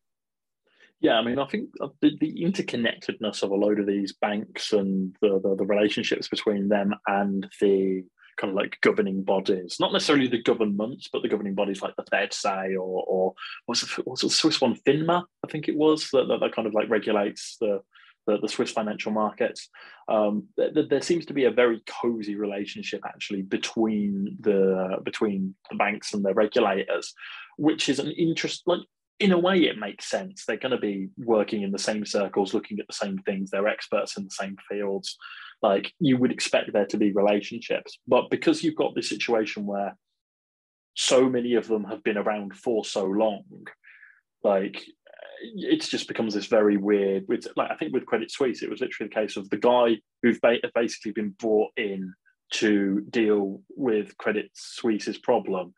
Yeah, 1.01 1.19
I 1.19 1.23
mean, 1.23 1.39
I 1.39 1.47
think 1.47 1.69
uh, 1.83 1.89
the, 2.01 2.17
the 2.19 2.45
interconnectedness 2.45 3.43
of 3.43 3.51
a 3.51 3.55
load 3.55 3.79
of 3.79 3.87
these 3.87 4.15
banks 4.15 4.73
and 4.73 5.15
the, 5.21 5.39
the, 5.43 5.55
the 5.57 5.67
relationships 5.67 6.29
between 6.29 6.69
them 6.69 6.95
and 7.07 7.47
the 7.61 8.05
kind 8.37 8.51
of 8.51 8.57
like 8.57 8.79
governing 8.81 9.23
bodies, 9.23 9.77
not 9.81 9.93
necessarily 9.93 10.29
the 10.29 10.43
governments, 10.43 11.09
but 11.13 11.23
the 11.23 11.29
governing 11.29 11.55
bodies 11.55 11.83
like 11.83 11.95
the 11.97 12.05
Fed, 12.11 12.33
say, 12.33 12.75
or 12.75 13.05
or 13.07 13.35
what's 13.67 13.83
the, 13.83 14.03
what's 14.03 14.23
the 14.23 14.31
Swiss 14.31 14.61
one, 14.61 14.77
FINMA, 14.87 15.25
I 15.45 15.51
think 15.51 15.69
it 15.69 15.77
was, 15.77 16.11
that, 16.11 16.29
that, 16.29 16.41
that 16.41 16.55
kind 16.55 16.67
of 16.67 16.75
like 16.75 16.89
regulates 16.89 17.57
the 17.61 17.81
the, 18.27 18.39
the 18.39 18.49
Swiss 18.49 18.71
financial 18.71 19.13
markets. 19.13 19.69
Um, 20.09 20.45
there, 20.57 20.71
there, 20.89 21.03
seems 21.03 21.27
to 21.27 21.35
be 21.35 21.45
a 21.45 21.51
very 21.51 21.83
cozy 21.87 22.37
relationship 22.37 23.03
actually 23.05 23.43
between 23.43 24.37
the 24.41 24.99
between 25.05 25.55
the 25.71 25.77
banks 25.77 26.15
and 26.15 26.25
their 26.25 26.35
regulators, 26.35 27.15
which 27.57 27.89
is 27.89 27.99
an 27.99 28.11
interest. 28.13 28.63
Like 28.67 28.81
in 29.21 29.33
a 29.33 29.39
way, 29.39 29.59
it 29.61 29.79
makes 29.79 30.07
sense. 30.07 30.45
They're 30.45 30.57
going 30.57 30.73
to 30.73 30.79
be 30.79 31.09
working 31.19 31.63
in 31.63 31.71
the 31.71 31.79
same 31.79 32.05
circles, 32.05 32.53
looking 32.53 32.81
at 32.81 32.87
the 32.87 32.93
same 32.93 33.19
things. 33.19 33.51
They're 33.51 33.69
experts 33.69 34.17
in 34.17 34.25
the 34.25 34.31
same 34.31 34.57
fields. 34.69 35.17
Like 35.65 35.93
you 35.99 36.19
would 36.19 36.31
expect 36.31 36.73
there 36.75 36.85
to 36.87 36.99
be 36.99 37.13
relationships. 37.13 37.99
But 38.07 38.29
because 38.31 38.63
you've 38.63 38.77
got 38.77 38.95
this 38.95 39.09
situation 39.09 39.65
where 39.65 39.97
so 40.95 41.29
many 41.29 41.55
of 41.55 41.69
them 41.69 41.85
have 41.85 42.05
been 42.05 42.19
around 42.19 42.55
for 42.55 42.85
so 42.85 43.05
long, 43.07 43.45
like 44.43 44.85
it 45.41 45.81
just 45.81 46.07
becomes 46.07 46.35
this 46.35 46.47
very 46.47 46.77
weird. 46.77 47.25
Like 47.57 47.71
I 47.71 47.77
think 47.77 47.95
with 47.95 48.05
Credit 48.05 48.31
Suisse, 48.31 48.63
it 48.63 48.69
was 48.69 48.83
literally 48.83 49.09
the 49.09 49.21
case 49.21 49.39
of 49.39 49.49
the 49.49 49.57
guy 49.57 49.97
who's 50.23 50.39
basically 50.75 51.13
been 51.13 51.31
brought 51.39 51.73
in 51.79 52.13
to 52.53 53.01
deal 53.09 53.63
with 53.75 54.17
Credit 54.19 54.51
Suisse's 54.53 55.19
problem 55.19 55.73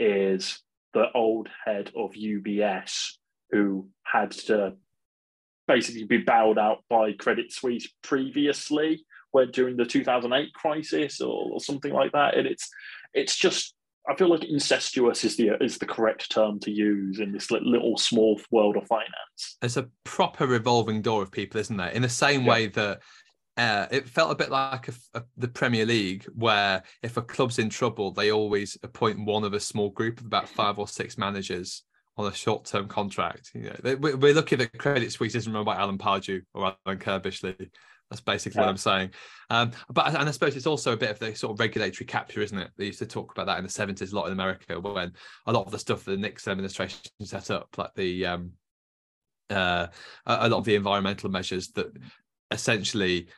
is 0.00 0.60
the 0.94 1.06
old 1.14 1.48
head 1.64 1.92
of 1.96 2.10
UBS 2.12 3.12
who 3.52 3.88
had 4.02 4.32
to 4.32 4.74
basically 5.68 6.04
be 6.04 6.18
bailed 6.18 6.58
out 6.58 6.78
by 6.90 7.12
Credit 7.12 7.52
Suisse 7.52 7.88
previously, 8.02 9.04
where 9.32 9.46
during 9.46 9.76
the 9.76 9.84
2008 9.84 10.52
crisis 10.54 11.20
or, 11.20 11.50
or 11.52 11.60
something 11.60 11.92
like 11.92 12.12
that. 12.12 12.36
And 12.36 12.46
it's 12.46 12.68
it's 13.14 13.36
just 13.36 13.74
I 14.08 14.14
feel 14.14 14.30
like 14.30 14.44
incestuous 14.44 15.24
is 15.24 15.36
the 15.36 15.62
is 15.62 15.78
the 15.78 15.86
correct 15.86 16.30
term 16.30 16.58
to 16.60 16.70
use 16.70 17.20
in 17.20 17.32
this 17.32 17.50
little 17.50 17.98
small 17.98 18.40
world 18.50 18.76
of 18.76 18.86
finance. 18.86 19.56
It's 19.62 19.76
a 19.76 19.88
proper 20.04 20.46
revolving 20.46 21.02
door 21.02 21.22
of 21.22 21.30
people, 21.30 21.60
isn't 21.60 21.76
there? 21.76 21.90
In 21.90 22.02
the 22.02 22.08
same 22.08 22.42
yeah. 22.42 22.48
way 22.48 22.66
that 22.68 23.00
uh, 23.58 23.86
it 23.90 24.08
felt 24.08 24.30
a 24.30 24.36
bit 24.36 24.50
like 24.50 24.88
a, 24.88 24.92
a, 25.14 25.22
the 25.36 25.48
Premier 25.48 25.84
League, 25.84 26.24
where 26.34 26.82
if 27.02 27.16
a 27.16 27.22
club's 27.22 27.58
in 27.58 27.68
trouble, 27.68 28.12
they 28.12 28.30
always 28.30 28.78
appoint 28.82 29.24
one 29.24 29.44
of 29.44 29.52
a 29.52 29.60
small 29.60 29.90
group 29.90 30.20
of 30.20 30.26
about 30.26 30.48
five 30.48 30.78
or 30.78 30.86
six 30.86 31.18
managers 31.18 31.82
on 32.16 32.26
a 32.26 32.34
short-term 32.34 32.86
contract. 32.88 33.50
You 33.54 33.72
know, 33.82 33.96
we're 33.96 34.34
looking 34.34 34.60
at 34.60 34.76
Credit 34.78 35.10
Suisse 35.10 35.34
isn't 35.34 35.52
run 35.52 35.64
by 35.64 35.76
Alan 35.76 35.98
Pardew 35.98 36.42
or 36.54 36.76
Alan 36.86 36.98
Curbishley. 36.98 37.70
That's 38.10 38.20
basically 38.20 38.58
yeah. 38.58 38.66
what 38.66 38.70
I'm 38.70 38.76
saying. 38.78 39.10
Um, 39.50 39.72
but 39.90 40.08
and 40.08 40.28
I 40.28 40.30
suppose 40.30 40.56
it's 40.56 40.66
also 40.66 40.92
a 40.92 40.96
bit 40.96 41.10
of 41.10 41.18
the 41.18 41.34
sort 41.34 41.52
of 41.52 41.60
regulatory 41.60 42.06
capture, 42.06 42.40
isn't 42.40 42.58
it? 42.58 42.70
They 42.76 42.86
used 42.86 42.98
to 43.00 43.06
talk 43.06 43.32
about 43.32 43.46
that 43.46 43.58
in 43.58 43.64
the 43.64 43.70
70s 43.70 44.12
a 44.12 44.16
lot 44.16 44.26
in 44.26 44.32
America 44.32 44.80
when 44.80 45.12
a 45.46 45.52
lot 45.52 45.66
of 45.66 45.72
the 45.72 45.78
stuff 45.78 46.04
the 46.04 46.16
Nixon 46.16 46.52
administration 46.52 47.00
set 47.22 47.50
up, 47.50 47.68
like 47.76 47.94
the 47.94 48.26
um, 48.26 48.52
uh, 49.50 49.88
a 50.26 50.48
lot 50.48 50.58
of 50.58 50.64
the 50.64 50.74
environmental 50.74 51.30
measures 51.30 51.68
that 51.72 51.94
essentially 52.50 53.28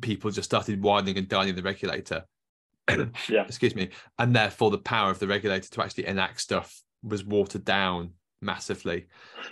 people 0.00 0.30
just 0.30 0.48
started 0.48 0.82
whining 0.82 1.18
and 1.18 1.28
dining 1.28 1.54
the 1.54 1.62
regulator. 1.62 2.24
yeah. 3.28 3.44
Excuse 3.46 3.74
me. 3.74 3.90
And 4.18 4.36
therefore, 4.36 4.70
the 4.70 4.78
power 4.78 5.10
of 5.10 5.18
the 5.18 5.26
regulator 5.26 5.68
to 5.70 5.82
actually 5.82 6.06
enact 6.06 6.40
stuff 6.40 6.82
was 7.02 7.24
watered 7.24 7.64
down 7.64 8.10
massively. 8.40 9.06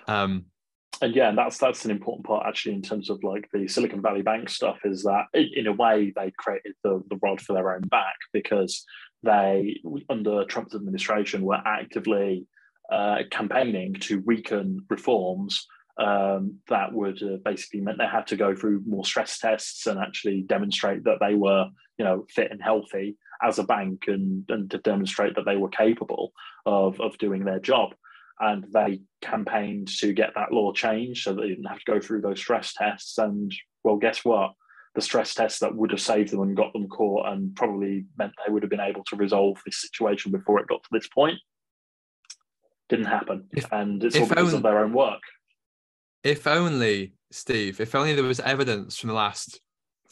Um, 0.07 0.47
and 1.01 1.15
yeah, 1.15 1.29
and 1.29 1.39
that's 1.39 1.59
that's 1.59 1.85
an 1.85 1.91
important 1.91 2.27
part 2.27 2.47
actually 2.47 2.75
in 2.75 2.83
terms 2.83 3.11
of 3.11 3.23
like 3.23 3.49
the 3.53 3.67
Silicon 3.67 4.03
Valley 4.03 4.23
Bank 4.23 4.49
stuff 4.49 4.79
is 4.85 5.03
that 5.03 5.25
in, 5.35 5.49
in 5.55 5.67
a 5.67 5.73
way 5.73 6.13
they 6.15 6.33
created 6.39 6.75
the, 6.85 7.03
the 7.09 7.19
rod 7.23 7.41
for 7.41 7.55
their 7.55 7.75
own 7.75 7.83
back 7.83 8.17
because 8.33 8.85
they, 9.23 9.81
under 10.11 10.45
Trump's 10.45 10.75
administration, 10.75 11.43
were 11.43 11.63
actively 11.65 12.47
uh, 12.91 13.19
campaigning 13.31 13.95
to 13.95 14.21
weaken 14.27 14.85
reforms 14.91 15.67
um, 15.99 16.59
that 16.69 16.93
would 16.93 17.23
uh, 17.23 17.37
basically 17.45 17.81
meant 17.81 17.99
they 17.99 18.07
had 18.07 18.27
to 18.29 18.37
go 18.37 18.55
through 18.55 18.83
more 18.87 19.05
stress 19.05 19.39
tests 19.39 19.87
and 19.87 19.99
actually 19.99 20.43
demonstrate 20.43 21.05
that 21.05 21.19
they 21.21 21.35
were, 21.35 21.67
you 21.99 22.05
know, 22.05 22.25
fit 22.31 22.51
and 22.51 22.63
healthy 22.63 23.17
as 23.43 23.59
a 23.59 23.65
bank 23.65 24.05
and, 24.07 24.45
and 24.49 24.71
to 24.71 24.79
demonstrate 24.79 25.35
that 25.35 25.45
they 25.45 25.57
were 25.57 25.69
capable 25.69 26.33
of, 26.65 27.01
of 27.01 27.19
doing 27.19 27.45
their 27.45 27.61
job. 27.61 27.91
And 28.41 28.65
they 28.73 29.01
campaigned 29.21 29.89
to 29.99 30.13
get 30.13 30.35
that 30.35 30.53
law 30.53 30.73
changed 30.73 31.25
so 31.25 31.33
they 31.33 31.49
didn't 31.49 31.65
have 31.65 31.79
to 31.79 31.93
go 31.93 32.01
through 32.01 32.23
those 32.23 32.39
stress 32.39 32.75
tests. 32.75 33.19
And 33.19 33.53
well, 33.85 33.97
guess 33.97 34.25
what? 34.25 34.53
The 34.95 35.01
stress 35.01 35.35
tests 35.35 35.61
that 35.61 35.75
would 35.75 35.91
have 35.91 36.01
saved 36.01 36.33
them 36.33 36.43
and 36.43 36.57
got 36.57 36.73
them 36.73 36.89
caught 36.89 37.29
and 37.29 37.55
probably 37.55 38.05
meant 38.19 38.33
they 38.45 38.53
would 38.53 38.63
have 38.63 38.71
been 38.71 38.81
able 38.81 39.05
to 39.05 39.17
resolve 39.17 39.59
this 39.65 39.81
situation 39.81 40.33
before 40.33 40.61
it 40.61 40.69
got 40.69 40.83
to 40.83 40.89
this 40.93 41.09
point 41.09 41.39
didn't 42.93 43.07
happen. 43.07 43.45
If, 43.53 43.73
and 43.73 44.05
it's 44.05 44.17
all 44.17 44.27
because 44.27 44.49
only, 44.49 44.57
of 44.57 44.63
their 44.63 44.79
own 44.79 44.93
work. 44.93 45.23
If 46.23 46.47
only, 46.47 47.15
Steve, 47.31 47.81
if 47.81 47.95
only 47.95 48.15
there 48.15 48.25
was 48.25 48.41
evidence 48.41 48.99
from 48.99 49.09
the 49.09 49.15
last 49.15 49.61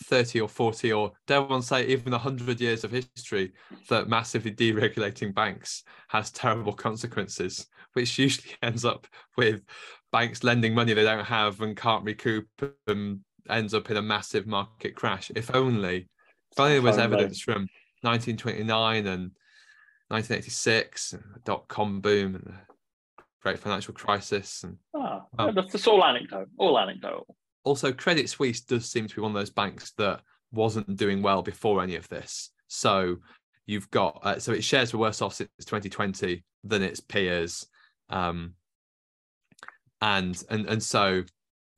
30 0.05 0.41
or 0.41 0.49
40 0.49 0.93
or 0.93 1.13
dare 1.27 1.43
one 1.43 1.61
say 1.61 1.87
even 1.87 2.13
100 2.13 2.59
years 2.59 2.85
of 2.85 2.91
history 2.91 3.53
that 3.91 4.09
massively 4.09 4.51
deregulating 4.51 5.35
banks 5.35 5.85
has 6.09 6.31
terrible 6.31 6.73
consequences 6.73 7.67
which 7.95 8.19
usually 8.19 8.55
ends 8.63 8.85
up 8.85 9.07
with 9.37 9.63
banks 10.13 10.43
lending 10.43 10.75
money 10.75 10.93
they 10.93 11.05
don't 11.05 11.25
have 11.25 11.61
and 11.61 11.77
can't 11.77 12.05
recoup 12.05 12.47
and 12.87 13.21
ends 13.49 13.75
up 13.75 13.91
in 13.91 13.97
a 13.97 14.03
massive 14.03 14.47
market 14.47 14.95
crash 14.95 15.31
if 15.35 15.55
only. 15.55 16.09
If 16.53 16.61
only 16.61 16.75
there 16.75 16.83
was 16.83 16.99
evidence 16.99 17.41
from 17.41 17.69
1929 18.03 19.07
and 19.07 19.31
1986 20.09 21.15
dot 21.45 21.69
com 21.69 22.01
boom 22.01 22.35
and 22.35 22.45
the 22.45 22.55
great 23.43 23.59
financial 23.59 23.95
crisis 23.95 24.65
and 24.65 24.77
oh, 24.95 25.53
that's 25.53 25.87
all 25.87 26.05
anecdote 26.05 26.49
all 26.59 26.79
anecdotal. 26.79 27.37
Also 27.65 27.93
Credit 27.93 28.29
Suisse 28.29 28.63
does 28.63 28.91
seem 28.91 29.07
to 29.07 29.15
be 29.15 29.21
one 29.21 29.31
of 29.31 29.37
those 29.37 29.51
banks 29.51 29.93
that 29.99 30.23
wasn't 30.53 30.97
doing 30.97 31.23
well 31.23 31.43
before 31.43 31.83
any 31.83 31.95
of 31.97 32.09
this. 32.09 32.51
So 32.67 33.19
you've 33.67 33.91
got 33.91 34.21
uh, 34.23 34.39
so 34.39 34.53
its 34.53 34.67
shares 34.67 34.93
were 34.93 35.01
worse 35.01 35.23
off 35.23 35.35
since 35.35 35.51
2020 35.65 36.45
than 36.65 36.83
its 36.83 37.01
peers, 37.01 37.67
um, 38.11 38.55
and 40.01 40.43
and 40.51 40.67
and 40.67 40.83
so 40.83 41.25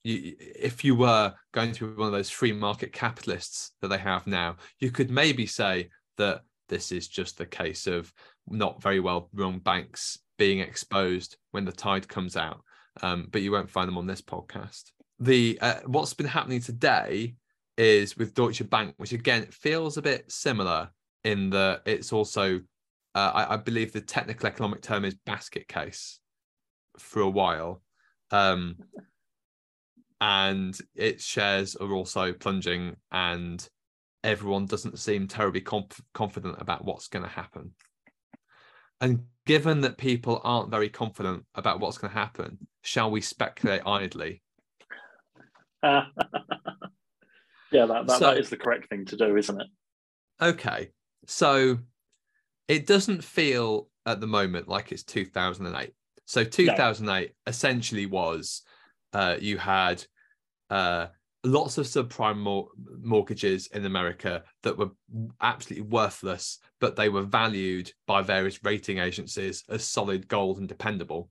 you, 0.05 0.35
if 0.39 0.85
you 0.85 0.95
were 0.95 1.33
going 1.53 1.73
to 1.73 1.89
be 1.89 1.95
one 1.95 2.09
of 2.09 2.13
those 2.13 2.31
free 2.31 2.53
market 2.53 2.93
capitalists 2.93 3.73
that 3.81 3.89
they 3.89 3.99
have 3.99 4.27
now, 4.27 4.57
you 4.81 4.91
could 4.91 5.11
maybe 5.11 5.47
say 5.47 5.89
that 6.19 6.43
this 6.69 6.93
is 6.93 7.09
just 7.09 7.39
the 7.39 7.47
case 7.47 7.87
of 7.87 8.13
not 8.49 8.83
very 8.83 9.01
well 9.01 9.29
run 9.33 9.59
banks 9.59 10.19
being 10.39 10.59
exposed 10.61 11.37
when 11.53 11.65
the 11.65 11.73
tide 11.73 12.09
comes 12.09 12.37
out. 12.37 12.63
Um, 13.03 13.29
but 13.31 13.41
you 13.41 13.53
won't 13.53 13.71
find 13.71 13.89
them 13.89 13.97
on 13.97 14.07
this 14.07 14.21
podcast 14.21 14.91
the 15.23 15.59
uh, 15.61 15.81
what's 15.87 16.15
been 16.15 16.27
happening 16.27 16.61
today 16.61 17.35
is 17.77 18.17
with 18.17 18.35
Deutsche 18.35 18.69
Bank, 18.69 18.95
which 18.97 19.13
again 19.13 19.47
feels 19.47 19.97
a 19.97 20.03
bit 20.03 20.31
similar 20.31 20.91
in 21.25 21.51
that 21.51 21.83
it's 21.87 22.13
also, 22.13 22.61
uh, 23.15 23.31
I, 23.35 23.55
I, 23.55 23.57
believe 23.57 23.93
the 23.93 24.01
technical 24.01 24.47
economic 24.47 24.83
term 24.83 25.05
is 25.05 25.15
basket 25.15 25.69
case 25.69 26.19
for 26.99 27.23
a 27.23 27.31
while. 27.31 27.83
Um, 28.31 28.77
and 30.21 30.79
its 30.95 31.25
shares 31.25 31.75
are 31.77 31.93
also 31.93 32.33
plunging, 32.33 32.97
and 33.11 33.69
everyone 34.23 34.67
doesn't 34.67 34.99
seem 34.99 35.27
terribly 35.27 35.61
comp- 35.61 35.95
confident 36.15 36.57
about 36.61 36.85
what's 36.85 37.09
going 37.09 37.25
to 37.25 37.31
happen. 37.31 37.73
And 39.01 39.25
given 39.47 39.81
that 39.81 39.99
people 39.99 40.41
aren't 40.45 40.71
very 40.71 40.89
confident 40.89 41.45
about 41.57 41.81
what's 41.81 41.99
going 41.99 42.13
to 42.13 42.19
happen, 42.19 42.59
shall 42.83 43.11
we 43.11 43.21
speculate 43.21 43.83
idly 43.85 44.43
yeah, 45.85 46.05
that, 47.73 48.07
that, 48.07 48.11
so, 48.11 48.27
that 48.27 48.39
is 48.39 48.51
the 48.51 48.57
correct 48.57 48.89
thing 48.89 49.05
to 49.07 49.17
do, 49.17 49.37
isn't 49.37 49.61
it? 49.61 49.67
Okay. 50.41 50.91
So 51.27 51.79
it 52.69 52.87
doesn't 52.87 53.25
feel 53.25 53.89
at 54.07 54.21
the 54.21 54.29
moment 54.29 54.69
like 54.69 54.93
it's 54.93 55.03
2008. 55.03 55.93
So 56.33 56.45
2008 56.45 57.29
no. 57.29 57.33
essentially 57.47 58.07
was 58.07 58.63
uh, 59.13 59.37
you 59.39 59.59
had 59.59 60.03
uh, 60.71 61.09
lots 61.45 61.77
of 61.77 61.85
subprime 61.85 62.39
mor- 62.39 62.71
mortgages 63.03 63.67
in 63.67 63.85
America 63.85 64.43
that 64.63 64.79
were 64.79 64.93
absolutely 65.43 65.91
worthless, 65.91 66.59
but 66.81 66.97
they 66.97 67.11
were 67.11 67.25
valued 67.25 67.93
by 68.07 68.23
various 68.23 68.65
rating 68.65 68.97
agencies 68.97 69.63
as 69.69 69.85
solid 69.85 70.27
gold 70.27 70.57
and 70.57 70.69
dependable. 70.69 71.29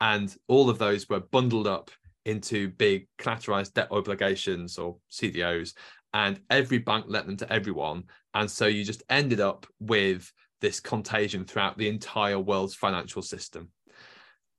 And 0.00 0.36
all 0.48 0.68
of 0.68 0.78
those 0.78 1.08
were 1.08 1.20
bundled 1.20 1.68
up 1.68 1.92
into 2.24 2.70
big 2.70 3.06
collateralized 3.20 3.74
debt 3.74 3.92
obligations 3.92 4.76
or 4.76 4.96
CDOs, 5.08 5.72
and 6.14 6.40
every 6.50 6.78
bank 6.78 7.04
lent 7.06 7.26
them 7.26 7.36
to 7.36 7.52
everyone. 7.52 8.02
And 8.34 8.50
so 8.50 8.66
you 8.66 8.82
just 8.82 9.04
ended 9.08 9.38
up 9.38 9.68
with 9.78 10.32
this 10.60 10.80
contagion 10.80 11.44
throughout 11.44 11.78
the 11.78 11.88
entire 11.88 12.40
world's 12.40 12.74
financial 12.74 13.22
system. 13.22 13.70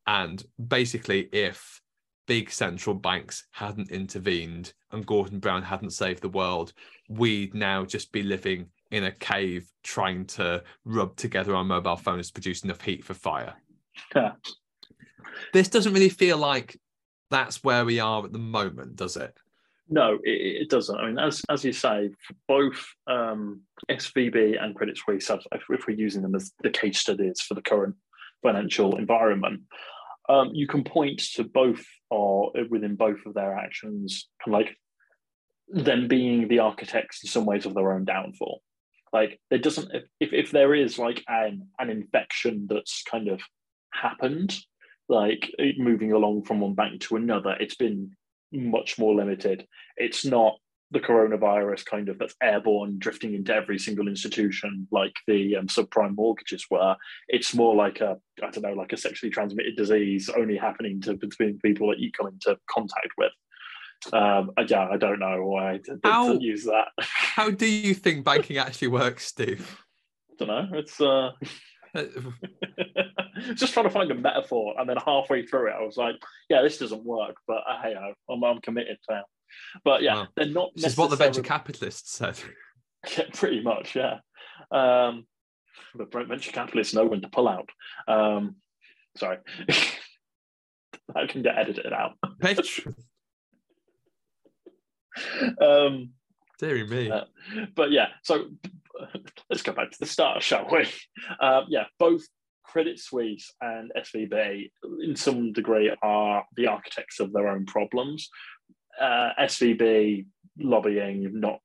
And 0.08 0.44
basically, 0.68 1.30
if 1.32 1.82
big 2.28 2.50
central 2.52 2.96
banks 2.96 3.46
hadn't 3.52 3.92
intervened 3.92 4.74
and 4.92 5.06
Gordon 5.06 5.40
Brown 5.40 5.64
hadn't 5.64 5.92
saved 5.92 6.22
the 6.22 6.30
world, 6.30 6.74
we'd 7.10 7.54
now 7.54 7.86
just 7.86 8.12
be 8.12 8.24
living 8.24 8.68
in 8.92 9.04
a 9.06 9.12
cave 9.12 9.70
trying 9.84 10.26
to 10.26 10.64
rub 10.86 11.16
together 11.18 11.56
our 11.56 11.64
mobile 11.64 11.98
phones 11.98 12.28
to 12.28 12.34
produce 12.34 12.64
enough 12.64 12.82
heat 12.82 13.04
for 13.04 13.14
fire. 13.14 13.54
this 15.54 15.68
doesn't 15.68 15.94
really 15.94 16.10
feel 16.10 16.38
like 16.38 16.80
that's 17.30 17.64
where 17.64 17.84
we 17.84 18.00
are 18.00 18.24
at 18.24 18.32
the 18.32 18.40
moment, 18.40 18.96
does 18.96 19.18
it? 19.18 19.36
No, 19.90 20.16
it, 20.24 20.62
it 20.64 20.70
doesn't. 20.70 20.98
I 20.98 21.08
mean, 21.08 21.20
as 21.20 21.42
as 21.50 21.64
you 21.64 21.72
say, 21.72 22.10
both 22.48 22.86
um, 23.08 23.62
SVB 23.90 24.62
and 24.62 24.76
Credit 24.76 24.98
Suisse, 24.98 25.30
if, 25.30 25.42
if, 25.72 25.88
we're 25.88 25.96
using 25.96 26.22
them 26.22 26.36
as 26.36 26.52
the 26.62 26.70
case 26.70 27.00
studies 27.00 27.40
for 27.42 27.54
the 27.54 27.62
current 27.62 27.96
financial 28.44 28.98
environment, 28.98 29.62
um, 30.30 30.52
you 30.54 30.68
can 30.68 30.84
point 30.84 31.20
to 31.36 31.44
both 31.44 31.86
or 32.10 32.52
within 32.70 32.96
both 32.96 33.26
of 33.26 33.34
their 33.34 33.56
actions, 33.56 34.28
like 34.46 34.76
them 35.70 36.08
being 36.08 36.48
the 36.48 36.60
architects 36.60 37.24
in 37.24 37.30
some 37.30 37.46
ways 37.46 37.66
of 37.66 37.74
their 37.74 37.92
own 37.94 38.06
downfall. 38.06 38.62
Like 39.14 39.40
there 39.50 39.60
doesn't 39.60 39.92
if 40.20 40.34
if 40.34 40.52
there 40.52 40.76
is 40.76 41.00
like 41.00 41.24
an 41.28 41.68
an 41.80 41.90
infection 41.90 42.68
that's 42.70 43.04
kind 43.04 43.30
of 43.30 43.42
happened 43.94 44.58
like 45.10 45.54
moving 45.78 46.12
along 46.12 46.44
from 46.44 46.60
one 46.60 46.74
bank 46.74 47.02
to 47.02 47.16
another, 47.16 47.56
it's 47.60 47.76
been 47.76 48.12
much 48.52 48.98
more 49.00 49.16
limited. 49.16 49.66
It's 49.96 50.26
not 50.26 50.56
the 50.92 51.00
coronavirus 51.00 51.86
kind 51.86 52.08
of 52.08 52.18
that's 52.18 52.36
airborne, 52.42 52.98
drifting 52.98 53.34
into 53.34 53.54
every 53.54 53.78
single 53.78 54.08
institution 54.08 54.88
like 54.92 55.14
the 55.28 55.58
um, 55.58 55.68
subprime 55.68 56.16
mortgages 56.16 56.66
were. 56.70 56.96
It's 57.28 57.54
more 57.54 57.76
like 57.76 58.00
a, 58.00 58.18
I 58.42 58.50
don't 58.50 58.64
know, 58.64 58.74
like 58.74 58.94
a 58.94 58.98
sexually 58.98 59.30
transmitted 59.30 59.76
disease 59.76 60.30
only 60.30 60.58
happening 60.58 61.02
to 61.02 61.16
between 61.16 61.60
people 61.60 61.90
that 61.90 62.00
you 62.00 62.12
come 62.12 62.28
into 62.28 62.58
contact 62.70 63.10
with. 63.18 63.32
Um, 64.14 64.52
yeah, 64.68 64.88
I 64.90 64.98
don't 64.98 65.20
know 65.20 65.44
why 65.44 65.80
to, 65.86 66.00
how, 66.04 66.34
to 66.34 66.40
use 66.42 66.64
that. 66.66 66.88
how 67.00 67.50
do 67.50 67.66
you 67.66 67.94
think 67.94 68.24
banking 68.24 68.58
actually 68.58 68.90
works, 68.90 69.26
Steve? 69.26 69.84
I 70.32 70.46
don't 70.46 70.48
know. 70.48 70.78
It's 70.78 71.02
uh, 71.02 71.32
just 73.56 73.74
trying 73.74 73.88
to 73.88 73.90
find 73.90 74.12
a 74.12 74.16
metaphor, 74.16 74.76
and 74.78 74.88
then 74.88 74.98
halfway 75.04 75.46
through 75.46 75.70
it, 75.70 75.76
I 75.78 75.84
was 75.84 75.98
like, 75.98 76.16
"Yeah, 76.50 76.62
this 76.62 76.78
doesn't 76.78 77.04
work." 77.04 77.36
But 77.48 77.64
uh, 77.68 77.82
hey, 77.82 77.96
I'm, 78.30 78.44
I'm 78.44 78.62
committed 78.62 78.98
to 79.10 79.16
now. 79.16 79.24
But 79.84 80.02
yeah, 80.02 80.16
wow. 80.16 80.28
they're 80.36 80.48
not. 80.48 80.72
This 80.76 80.86
is 80.94 80.98
what 80.98 81.10
the 81.10 81.16
venture 81.16 81.42
capitalists 81.42 82.14
said. 82.14 82.38
Yeah, 83.16 83.26
pretty 83.32 83.62
much, 83.62 83.96
yeah. 83.96 84.18
Um, 84.72 85.28
but 85.96 86.12
venture 86.12 86.52
capitalists 86.52 86.96
know 86.96 87.06
when 87.06 87.22
to 87.22 87.30
pull 87.30 87.48
out. 87.48 87.70
Um, 88.08 88.56
sorry, 89.16 89.38
I 91.16 91.28
can 91.28 91.44
get 91.44 91.58
edited 91.58 91.94
out. 91.94 92.14
um, 95.62 96.10
Dear 96.60 96.88
me. 96.88 97.12
Uh, 97.12 97.26
but 97.76 97.92
yeah, 97.92 98.08
so 98.24 98.48
let's 99.50 99.62
go 99.62 99.74
back 99.74 99.92
to 99.92 100.00
the 100.00 100.06
start, 100.06 100.42
shall 100.42 100.68
we? 100.72 100.88
Uh, 101.40 101.62
yeah, 101.70 101.86
both 102.00 102.24
Credit 102.64 103.00
Suisse 103.00 103.54
and 103.62 103.92
SVB, 103.96 104.70
in 105.04 105.16
some 105.16 105.54
degree, 105.54 105.96
are 106.02 106.46
the 106.56 106.68
architects 106.68 107.20
of 107.20 107.32
their 107.32 107.48
own 107.48 107.66
problems. 107.66 108.30
Uh, 109.00 109.30
SVB 109.40 110.26
lobbying, 110.60 111.40
not 111.40 111.60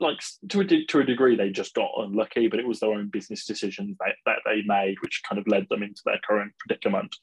like 0.00 0.18
to 0.48 0.60
a, 0.60 0.64
to 0.86 0.98
a 1.00 1.04
degree, 1.04 1.36
they 1.36 1.50
just 1.50 1.74
got 1.74 1.90
unlucky, 1.96 2.48
but 2.48 2.58
it 2.58 2.66
was 2.66 2.80
their 2.80 2.92
own 2.92 3.08
business 3.08 3.44
decisions 3.44 3.96
that, 4.00 4.14
that 4.26 4.38
they 4.44 4.62
made, 4.66 4.96
which 5.00 5.22
kind 5.28 5.38
of 5.38 5.48
led 5.48 5.66
them 5.68 5.82
into 5.82 6.02
their 6.04 6.20
current 6.26 6.52
predicament. 6.58 7.14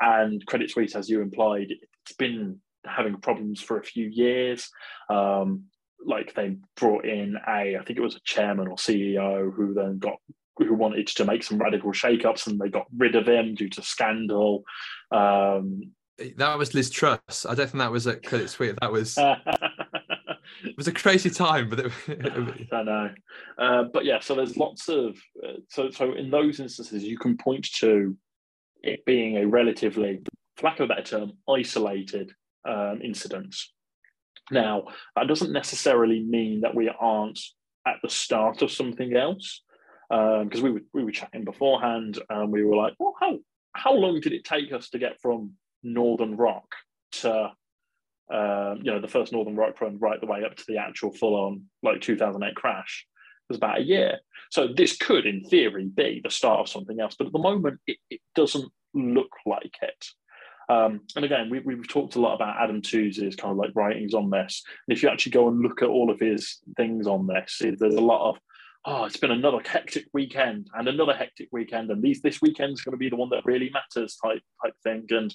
And 0.00 0.44
Credit 0.46 0.70
Suisse, 0.70 0.94
as 0.94 1.08
you 1.08 1.20
implied, 1.20 1.68
it's 1.70 2.16
been 2.16 2.60
having 2.84 3.20
problems 3.20 3.60
for 3.60 3.78
a 3.78 3.84
few 3.84 4.08
years. 4.08 4.68
Um, 5.08 5.64
like 6.04 6.34
they 6.34 6.56
brought 6.76 7.04
in 7.04 7.36
a, 7.46 7.76
I 7.76 7.84
think 7.84 7.98
it 7.98 8.02
was 8.02 8.16
a 8.16 8.20
chairman 8.24 8.68
or 8.68 8.76
CEO 8.76 9.52
who 9.52 9.74
then 9.74 9.98
got 9.98 10.16
who 10.56 10.74
wanted 10.74 11.06
to 11.06 11.24
make 11.24 11.44
some 11.44 11.58
radical 11.58 11.92
shake-ups 11.92 12.48
and 12.48 12.58
they 12.58 12.68
got 12.68 12.86
rid 12.96 13.14
of 13.14 13.28
him 13.28 13.54
due 13.54 13.68
to 13.68 13.80
scandal. 13.80 14.64
Um, 15.12 15.92
that 16.36 16.58
was 16.58 16.74
Liz 16.74 16.90
Truss. 16.90 17.46
I 17.48 17.54
don't 17.54 17.68
think 17.68 17.78
that 17.78 17.92
was 17.92 18.06
a 18.06 18.16
Credit 18.16 18.50
Suisse. 18.50 18.76
That 18.80 18.92
was 18.92 19.16
it 20.64 20.76
was 20.76 20.88
a 20.88 20.92
crazy 20.92 21.30
time, 21.30 21.68
but 21.68 21.80
it, 21.80 21.92
I 22.72 22.82
know. 22.82 23.10
Uh, 23.56 23.84
but 23.92 24.04
yeah, 24.04 24.20
so 24.20 24.34
there's 24.34 24.56
lots 24.56 24.88
of 24.88 25.16
uh, 25.44 25.58
so 25.68 25.90
so 25.90 26.12
in 26.14 26.30
those 26.30 26.60
instances 26.60 27.04
you 27.04 27.18
can 27.18 27.36
point 27.36 27.66
to 27.76 28.16
it 28.82 29.04
being 29.04 29.36
a 29.38 29.46
relatively, 29.46 30.22
for 30.56 30.66
lack 30.66 30.80
of 30.80 30.84
a 30.84 30.94
better 30.94 31.18
term, 31.18 31.32
isolated 31.48 32.32
um, 32.68 33.00
incident. 33.02 33.54
Now 34.50 34.84
that 35.14 35.28
doesn't 35.28 35.52
necessarily 35.52 36.20
mean 36.20 36.62
that 36.62 36.74
we 36.74 36.88
aren't 36.88 37.40
at 37.86 37.96
the 38.02 38.10
start 38.10 38.62
of 38.62 38.70
something 38.70 39.16
else 39.16 39.62
because 40.08 40.60
um, 40.60 40.62
we 40.62 40.70
were 40.70 40.82
we 40.92 41.04
were 41.04 41.12
chatting 41.12 41.44
beforehand 41.44 42.18
and 42.30 42.50
we 42.50 42.64
were 42.64 42.76
like, 42.76 42.94
well, 42.98 43.14
how 43.20 43.38
how 43.72 43.92
long 43.92 44.20
did 44.20 44.32
it 44.32 44.44
take 44.44 44.72
us 44.72 44.88
to 44.90 44.98
get 44.98 45.20
from 45.20 45.52
Northern 45.82 46.36
Rock 46.36 46.66
to 47.12 47.52
um, 48.30 48.80
you 48.82 48.92
know 48.92 49.00
the 49.00 49.08
first 49.08 49.32
Northern 49.32 49.56
Rock 49.56 49.80
run 49.80 49.98
right 49.98 50.20
the 50.20 50.26
way 50.26 50.44
up 50.44 50.54
to 50.56 50.64
the 50.68 50.78
actual 50.78 51.12
full 51.12 51.34
on 51.34 51.64
like 51.82 52.00
2008 52.00 52.54
crash 52.54 53.06
was 53.48 53.56
about 53.56 53.78
a 53.78 53.82
year. 53.82 54.18
So 54.50 54.68
this 54.68 54.96
could, 54.96 55.26
in 55.26 55.42
theory, 55.42 55.86
be 55.86 56.20
the 56.22 56.30
start 56.30 56.60
of 56.60 56.68
something 56.68 57.00
else, 57.00 57.14
but 57.18 57.26
at 57.26 57.32
the 57.32 57.38
moment 57.38 57.80
it, 57.86 57.96
it 58.10 58.20
doesn't 58.34 58.70
look 58.94 59.30
like 59.46 59.74
it. 59.80 60.06
Um, 60.70 61.00
and 61.16 61.24
again, 61.24 61.48
we, 61.48 61.60
we've 61.60 61.88
talked 61.88 62.16
a 62.16 62.20
lot 62.20 62.34
about 62.34 62.62
Adam 62.62 62.82
Tooze's 62.82 63.36
kind 63.36 63.52
of 63.52 63.56
like 63.56 63.70
writings 63.74 64.12
on 64.12 64.28
this. 64.28 64.62
And 64.86 64.94
if 64.94 65.02
you 65.02 65.08
actually 65.08 65.32
go 65.32 65.48
and 65.48 65.60
look 65.60 65.80
at 65.80 65.88
all 65.88 66.10
of 66.10 66.20
his 66.20 66.58
things 66.76 67.06
on 67.06 67.26
this, 67.26 67.62
there's 67.62 67.94
a 67.94 68.00
lot 68.00 68.28
of 68.28 68.38
oh, 68.84 69.04
it's 69.04 69.16
been 69.16 69.30
another 69.30 69.60
hectic 69.64 70.06
weekend 70.14 70.68
and 70.74 70.88
another 70.88 71.12
hectic 71.12 71.48
weekend, 71.52 71.90
and 71.90 72.02
these 72.02 72.22
this 72.22 72.40
weekend's 72.40 72.80
going 72.82 72.92
to 72.92 72.98
be 72.98 73.10
the 73.10 73.16
one 73.16 73.28
that 73.30 73.44
really 73.44 73.70
matters 73.70 74.16
type 74.16 74.42
type 74.64 74.74
thing. 74.82 75.06
And 75.10 75.34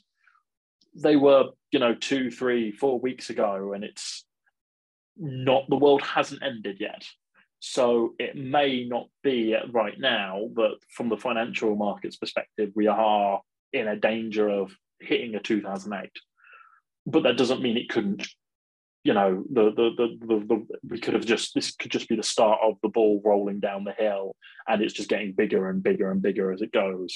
they 0.95 1.15
were, 1.15 1.49
you 1.71 1.79
know, 1.79 1.95
two, 1.95 2.29
three, 2.31 2.71
four 2.71 2.99
weeks 2.99 3.29
ago, 3.29 3.73
and 3.73 3.83
it's 3.83 4.25
not 5.17 5.69
the 5.69 5.75
world 5.75 6.01
hasn't 6.01 6.43
ended 6.43 6.77
yet. 6.79 7.05
So 7.59 8.13
it 8.19 8.35
may 8.35 8.85
not 8.85 9.07
be 9.23 9.55
right 9.71 9.97
now, 9.97 10.49
but 10.53 10.73
from 10.89 11.09
the 11.09 11.17
financial 11.17 11.75
markets 11.75 12.17
perspective, 12.17 12.71
we 12.75 12.87
are 12.87 13.41
in 13.71 13.87
a 13.87 13.95
danger 13.95 14.49
of 14.49 14.75
hitting 14.99 15.35
a 15.35 15.39
2008. 15.39 16.09
But 17.05 17.23
that 17.23 17.37
doesn't 17.37 17.61
mean 17.61 17.77
it 17.77 17.89
couldn't 17.89 18.27
you 19.03 19.13
know 19.13 19.43
the, 19.51 19.65
the 19.71 19.89
the, 19.97 20.25
the 20.25 20.45
the 20.45 20.67
we 20.89 20.99
could 20.99 21.13
have 21.13 21.25
just 21.25 21.53
this 21.53 21.71
could 21.71 21.91
just 21.91 22.07
be 22.07 22.15
the 22.15 22.23
start 22.23 22.59
of 22.63 22.75
the 22.81 22.89
ball 22.89 23.21
rolling 23.23 23.59
down 23.59 23.83
the 23.83 23.91
hill 23.91 24.35
and 24.67 24.81
it's 24.81 24.93
just 24.93 25.09
getting 25.09 25.33
bigger 25.33 25.69
and 25.69 25.83
bigger 25.83 26.09
and 26.11 26.21
bigger 26.21 26.51
as 26.51 26.61
it 26.61 26.71
goes 26.71 27.13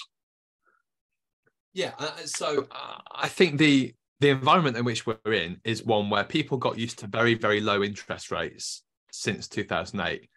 yeah 1.74 1.92
uh, 2.00 2.12
so 2.26 2.68
uh, 2.72 2.98
i 3.12 3.28
think 3.28 3.58
the 3.58 3.94
the 4.20 4.30
environment 4.30 4.78
in 4.78 4.84
which 4.84 5.06
we're 5.06 5.34
in 5.34 5.60
is 5.64 5.84
one 5.84 6.10
where 6.10 6.24
people 6.24 6.58
got 6.58 6.78
used 6.78 7.00
to 7.00 7.08
very 7.08 7.34
very 7.34 7.62
low 7.62 7.84
interest 7.84 8.32
rates 8.32 8.84
since 9.12 9.48
2008 9.48 10.30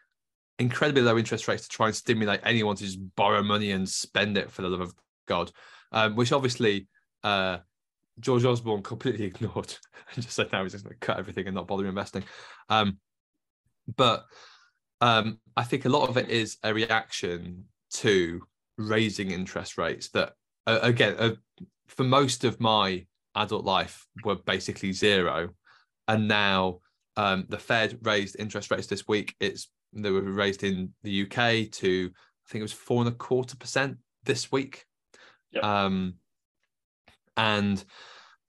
incredibly 0.59 1.03
low 1.03 1.17
interest 1.17 1.49
rates 1.49 1.63
to 1.63 1.69
try 1.69 1.87
and 1.87 1.97
stimulate 1.97 2.41
anyone 2.45 2.77
to 2.77 2.85
just 2.85 2.99
borrow 3.17 3.43
money 3.43 3.71
and 3.71 3.89
spend 3.89 4.37
it 4.37 4.51
for 4.51 4.63
the 4.63 4.69
love 4.69 4.81
of 4.81 4.95
god 5.27 5.51
um, 5.93 6.15
which 6.15 6.33
obviously 6.33 6.87
uh, 7.25 7.59
George 8.21 8.45
Osborne 8.45 8.83
completely 8.83 9.25
ignored 9.27 9.75
and 10.15 10.23
just 10.23 10.37
said, 10.37 10.53
now 10.53 10.63
he's 10.63 10.73
just 10.73 10.85
going 10.85 10.95
to 10.95 11.07
cut 11.07 11.19
everything 11.19 11.47
and 11.47 11.55
not 11.55 11.67
bother 11.67 11.87
investing. 11.87 12.25
Um, 12.69 12.99
but 13.97 14.25
um, 15.01 15.41
I 15.57 15.65
think 15.65 15.85
a 15.85 15.91
lot 15.91 16.09
of 16.09 16.17
it 16.17 16.29
is 16.29 16.59
a 16.63 16.73
reaction 16.75 17.65
to 17.95 18.43
raising 18.77 19.31
interest 19.31 19.79
rates 19.79 20.11
that, 20.11 20.35
uh, 20.71 20.81
again, 20.83 21.17
uh, 21.19 21.35
for 21.89 22.05
most 22.05 22.45
of 22.45 22.61
my 22.61 23.07
adult 23.35 23.65
life 23.65 24.07
were 24.25 24.37
basically 24.37 24.93
zero. 24.93 25.51
And 26.09 26.29
now 26.29 26.81
um, 27.17 27.47
the 27.49 27.59
Fed 27.59 27.99
raised 28.03 28.37
interest 28.39 28.71
rates 28.71 28.87
this 28.87 29.07
week. 29.07 29.35
It's 29.41 29.69
they 29.93 30.11
were 30.11 30.23
raised 30.23 30.63
in 30.63 30.93
the 31.03 31.23
UK 31.23 31.71
to 31.73 32.11
I 32.13 32.47
think 32.51 32.61
it 32.61 32.63
was 32.63 32.73
four 32.73 33.01
and 33.01 33.09
a 33.09 33.17
quarter 33.17 33.57
percent 33.57 33.99
this 34.25 34.53
week. 34.53 34.85
Yep. 35.53 35.65
Um, 35.65 36.15
and 37.37 37.83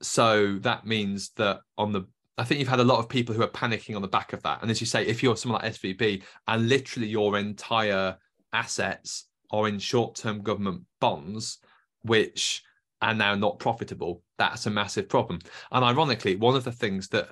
so 0.02 0.58
that 0.60 0.86
means 0.86 1.32
that 1.38 1.62
on 1.78 1.92
the 1.92 2.04
I 2.38 2.44
think 2.44 2.60
you've 2.60 2.70
had 2.70 2.80
a 2.80 2.84
lot 2.84 3.00
of 3.00 3.10
people 3.10 3.36
who 3.36 3.44
are 3.44 3.48
panicking 3.48 3.96
on 3.96 4.02
the 4.02 4.08
back 4.08 4.34
of 4.34 4.42
that. 4.44 4.62
And 4.62 4.72
as 4.72 4.82
you 4.82 4.88
say, 4.88 5.06
if 5.06 5.22
you're 5.22 5.36
someone 5.36 5.62
like 5.62 5.74
SVB 5.74 6.24
and 6.48 6.70
literally 6.70 7.08
your 7.08 7.38
entire 7.38 8.18
assets 8.54 9.28
are 9.52 9.68
in 9.68 9.78
short-term 9.78 10.42
government 10.42 10.84
bonds, 11.00 11.60
which 12.04 12.64
are 13.02 13.14
now 13.14 13.36
not 13.36 13.60
profitable, 13.60 14.22
that's 14.38 14.66
a 14.66 14.70
massive 14.70 15.10
problem. 15.10 15.40
And 15.72 15.84
ironically, 15.84 16.36
one 16.36 16.56
of 16.56 16.64
the 16.64 16.72
things 16.72 17.08
that 17.10 17.30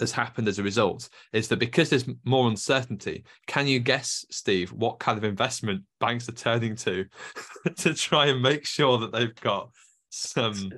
has 0.00 0.12
happened 0.12 0.46
as 0.48 0.58
a 0.58 0.62
result 0.62 1.08
is 1.32 1.48
that 1.48 1.58
because 1.58 1.88
there's 1.88 2.08
more 2.24 2.48
uncertainty, 2.48 3.24
can 3.46 3.66
you 3.66 3.80
guess, 3.80 4.26
Steve, 4.30 4.72
what 4.72 4.98
kind 4.98 5.16
of 5.16 5.24
investment 5.24 5.82
banks 6.00 6.28
are 6.28 6.32
turning 6.32 6.76
to 6.76 7.06
to 7.76 7.94
try 7.94 8.26
and 8.26 8.42
make 8.42 8.66
sure 8.66 8.98
that 8.98 9.12
they've 9.12 9.34
got 9.36 9.70
some 10.10 10.70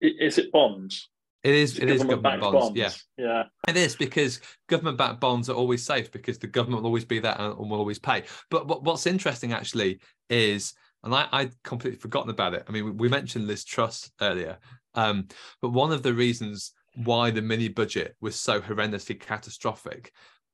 is 0.00 0.38
it 0.38 0.50
bonds? 0.52 1.08
It 1.42 1.54
is. 1.54 1.78
It, 1.78 1.84
it 1.84 1.90
is 1.90 2.02
government 2.02 2.40
bonds. 2.40 2.58
bonds. 2.58 2.76
Yeah, 2.76 3.24
yeah. 3.24 3.44
It 3.66 3.76
is 3.76 3.96
because 3.96 4.40
government-backed 4.68 5.20
bonds 5.20 5.48
are 5.48 5.54
always 5.54 5.84
safe 5.84 6.10
because 6.10 6.38
the 6.38 6.46
government 6.46 6.82
will 6.82 6.88
always 6.88 7.04
be 7.04 7.18
there 7.18 7.34
and 7.38 7.56
will 7.58 7.78
always 7.78 7.98
pay. 7.98 8.24
But, 8.50 8.66
but 8.66 8.82
what's 8.82 9.06
interesting 9.06 9.52
actually 9.52 10.00
is, 10.28 10.74
and 11.02 11.14
I, 11.14 11.28
I'd 11.32 11.62
completely 11.62 11.98
forgotten 11.98 12.30
about 12.30 12.54
it. 12.54 12.64
I 12.68 12.72
mean, 12.72 12.84
we, 12.84 12.90
we 12.92 13.08
mentioned 13.08 13.46
Liz 13.46 13.64
Truss 13.64 14.10
earlier, 14.20 14.58
um, 14.94 15.28
but 15.62 15.70
one 15.70 15.92
of 15.92 16.02
the 16.02 16.14
reasons 16.14 16.72
why 16.96 17.30
the 17.30 17.42
mini 17.42 17.68
budget 17.68 18.16
was 18.20 18.36
so 18.36 18.60
horrendously 18.60 19.18
catastrophic 19.18 20.12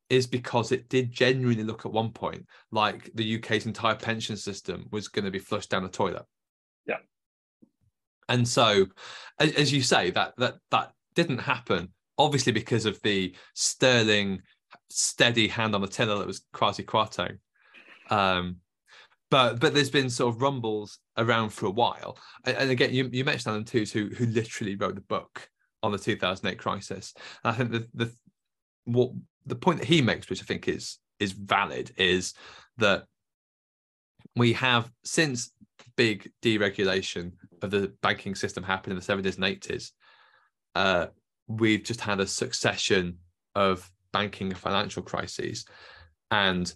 is 0.08 0.26
because 0.26 0.70
it 0.70 0.88
did 0.88 1.10
genuinely 1.10 1.64
look 1.64 1.84
at 1.84 1.92
one 1.92 2.10
point 2.10 2.46
like 2.70 3.10
the 3.14 3.36
UK's 3.36 3.66
entire 3.66 3.96
pension 3.96 4.36
system 4.36 4.86
was 4.92 5.08
going 5.08 5.24
to 5.24 5.30
be 5.30 5.38
flushed 5.38 5.70
down 5.70 5.82
the 5.82 5.88
toilet. 5.88 6.24
Yeah. 6.86 6.98
And 8.28 8.46
so, 8.46 8.86
as, 9.40 9.52
as 9.52 9.72
you 9.72 9.82
say, 9.82 10.10
that 10.10 10.34
that 10.38 10.56
that 10.70 10.92
didn't 11.14 11.38
happen, 11.38 11.88
obviously 12.18 12.52
because 12.52 12.86
of 12.86 13.00
the 13.02 13.34
sterling 13.54 14.42
steady 14.90 15.48
hand 15.48 15.74
on 15.74 15.80
the 15.80 15.88
tiller 15.88 16.18
that 16.18 16.26
was 16.26 16.42
Kwasi 16.54 16.84
Kwarteng. 16.84 17.38
Um, 18.10 18.56
but 19.30 19.60
but 19.60 19.74
there's 19.74 19.90
been 19.90 20.10
sort 20.10 20.34
of 20.34 20.42
rumbles 20.42 20.98
around 21.16 21.50
for 21.50 21.66
a 21.66 21.70
while. 21.70 22.18
And, 22.44 22.56
and 22.56 22.70
again, 22.70 22.92
you, 22.92 23.08
you 23.12 23.24
mentioned 23.24 23.52
Alan 23.52 23.64
Tooze, 23.64 23.92
who 23.92 24.08
who 24.08 24.26
literally 24.26 24.76
wrote 24.76 24.94
the 24.94 25.00
book 25.02 25.48
on 25.82 25.92
the 25.92 25.98
2008 25.98 26.58
crisis. 26.58 27.14
And 27.44 27.54
I 27.54 27.56
think 27.56 27.70
the 27.72 27.88
the 27.94 28.12
what 28.84 29.10
the 29.44 29.56
point 29.56 29.80
that 29.80 29.88
he 29.88 30.02
makes, 30.02 30.28
which 30.28 30.42
I 30.42 30.44
think 30.44 30.68
is 30.68 30.98
is 31.18 31.32
valid, 31.32 31.92
is 31.96 32.34
that 32.78 33.04
we 34.34 34.52
have 34.52 34.90
since 35.04 35.52
big 35.96 36.30
deregulation 36.42 37.32
of 37.62 37.70
the 37.70 37.92
banking 38.02 38.34
system 38.34 38.62
happened 38.62 38.92
in 38.92 38.98
the 38.98 39.30
70s 39.30 39.36
and 39.36 39.44
80s, 39.44 39.90
uh, 40.74 41.06
we've 41.48 41.82
just 41.82 42.00
had 42.00 42.20
a 42.20 42.26
succession 42.26 43.18
of 43.54 43.90
banking 44.12 44.48
and 44.48 44.58
financial 44.58 45.02
crises. 45.02 45.64
And 46.30 46.72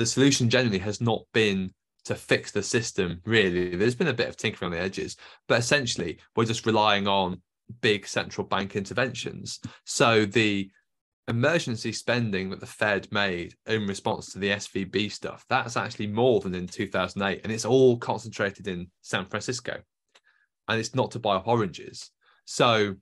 the 0.00 0.06
solution 0.06 0.48
generally 0.48 0.78
has 0.78 1.02
not 1.02 1.24
been 1.34 1.70
to 2.06 2.14
fix 2.14 2.50
the 2.50 2.62
system, 2.62 3.20
really. 3.26 3.76
There's 3.76 3.94
been 3.94 4.08
a 4.08 4.14
bit 4.14 4.30
of 4.30 4.36
tinkering 4.38 4.72
on 4.72 4.72
the 4.72 4.82
edges, 4.82 5.14
but 5.46 5.58
essentially, 5.58 6.18
we're 6.34 6.46
just 6.46 6.64
relying 6.64 7.06
on 7.06 7.42
big 7.82 8.06
central 8.06 8.46
bank 8.46 8.76
interventions. 8.76 9.60
So 9.84 10.24
the 10.24 10.70
emergency 11.28 11.92
spending 11.92 12.48
that 12.48 12.60
the 12.60 12.66
Fed 12.66 13.12
made 13.12 13.54
in 13.66 13.86
response 13.86 14.32
to 14.32 14.38
the 14.38 14.48
SVB 14.48 15.12
stuff, 15.12 15.44
that's 15.50 15.76
actually 15.76 16.06
more 16.06 16.40
than 16.40 16.54
in 16.54 16.66
2008. 16.66 17.42
And 17.44 17.52
it's 17.52 17.66
all 17.66 17.98
concentrated 17.98 18.68
in 18.68 18.90
San 19.02 19.26
Francisco. 19.26 19.82
And 20.66 20.80
it's 20.80 20.94
not 20.94 21.10
to 21.10 21.18
buy 21.18 21.36
oranges. 21.36 22.10
So 22.46 22.96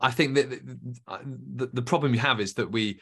I 0.00 0.10
think 0.10 0.34
that 0.36 0.50
the, 0.50 1.70
the 1.70 1.82
problem 1.82 2.14
you 2.14 2.20
have 2.20 2.40
is 2.40 2.54
that 2.54 2.72
we 2.72 2.98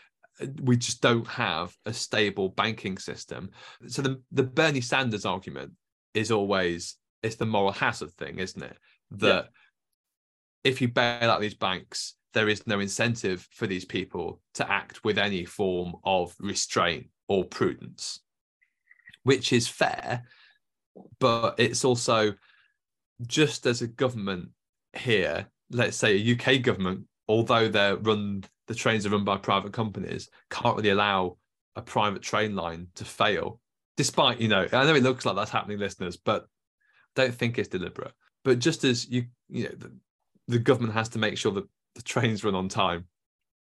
we 0.63 0.77
just 0.77 1.03
don't 1.03 1.27
have 1.27 1.75
a 1.87 1.93
stable 1.93 2.51
banking 2.51 2.99
system. 2.99 3.51
So 3.87 4.03
the, 4.03 4.21
the 4.33 4.43
Bernie 4.43 4.81
Sanders 4.81 5.25
argument 5.25 5.73
is 6.15 6.31
always 6.31 6.97
it's 7.23 7.37
the 7.37 7.47
moral 7.47 7.73
hazard 7.73 8.13
thing, 8.13 8.39
isn't 8.39 8.63
it? 8.63 8.77
That 9.13 9.45
yeah. 9.45 10.71
if 10.71 10.81
you 10.81 10.89
bail 10.89 11.31
out 11.31 11.41
these 11.41 11.55
banks, 11.55 12.15
there 12.33 12.49
is 12.49 12.67
no 12.67 12.81
incentive 12.81 13.47
for 13.53 13.67
these 13.67 13.85
people 13.85 14.41
to 14.55 14.71
act 14.71 15.05
with 15.05 15.19
any 15.19 15.45
form 15.45 15.95
of 16.05 16.35
restraint 16.39 17.09
or 17.29 17.45
prudence, 17.45 18.21
which 19.25 19.53
is 19.53 19.69
fair. 19.69 20.25
But 21.19 21.57
it's 21.59 21.85
also 21.85 22.35
just 23.27 23.67
as 23.67 23.83
a 23.83 23.87
government 23.87 24.51
here, 24.95 25.47
let's 25.71 25.97
say 25.97 26.17
a 26.17 26.35
UK 26.35 26.63
government, 26.63 27.05
although 27.29 27.69
they're 27.69 27.97
run, 27.97 28.45
the 28.71 28.77
trains 28.77 29.05
are 29.05 29.11
run 29.11 29.25
by 29.25 29.37
private 29.37 29.73
companies, 29.73 30.31
can't 30.49 30.77
really 30.77 30.91
allow 30.91 31.37
a 31.75 31.83
private 31.83 32.23
train 32.23 32.55
line 32.55 32.87
to 32.95 33.05
fail, 33.05 33.61
despite, 33.97 34.41
you 34.41 34.47
know, 34.47 34.65
I 34.73 34.85
know 34.85 34.95
it 34.95 35.03
looks 35.03 35.27
like 35.27 35.35
that's 35.35 35.51
happening, 35.51 35.81
listeners, 35.81 36.17
but 36.17 36.47
don't 37.17 37.35
think 37.35 37.59
it's 37.59 37.67
deliberate. 37.67 38.13
But 38.45 38.61
just 38.61 38.85
as 38.85 39.09
you, 39.09 39.25
you 39.49 39.65
know, 39.65 39.75
the, 39.77 39.93
the 40.47 40.59
government 40.61 40.95
has 40.95 41.09
to 41.09 41.19
make 41.19 41.37
sure 41.37 41.51
that 41.51 41.69
the 41.97 42.03
trains 42.03 42.45
run 42.45 42.55
on 42.55 42.69
time, 42.69 43.07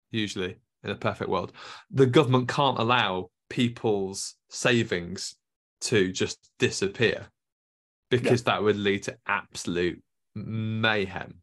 usually 0.10 0.56
in 0.84 0.90
a 0.90 0.96
perfect 0.96 1.30
world, 1.30 1.52
the 1.92 2.08
government 2.08 2.48
can't 2.48 2.80
allow 2.80 3.30
people's 3.52 4.34
savings 4.50 5.36
to 5.82 6.12
just 6.12 6.50
disappear 6.58 7.28
because 8.10 8.42
yeah. 8.42 8.54
that 8.54 8.64
would 8.64 8.78
lead 8.78 9.04
to 9.04 9.16
absolute 9.28 10.02
mayhem. 10.34 11.36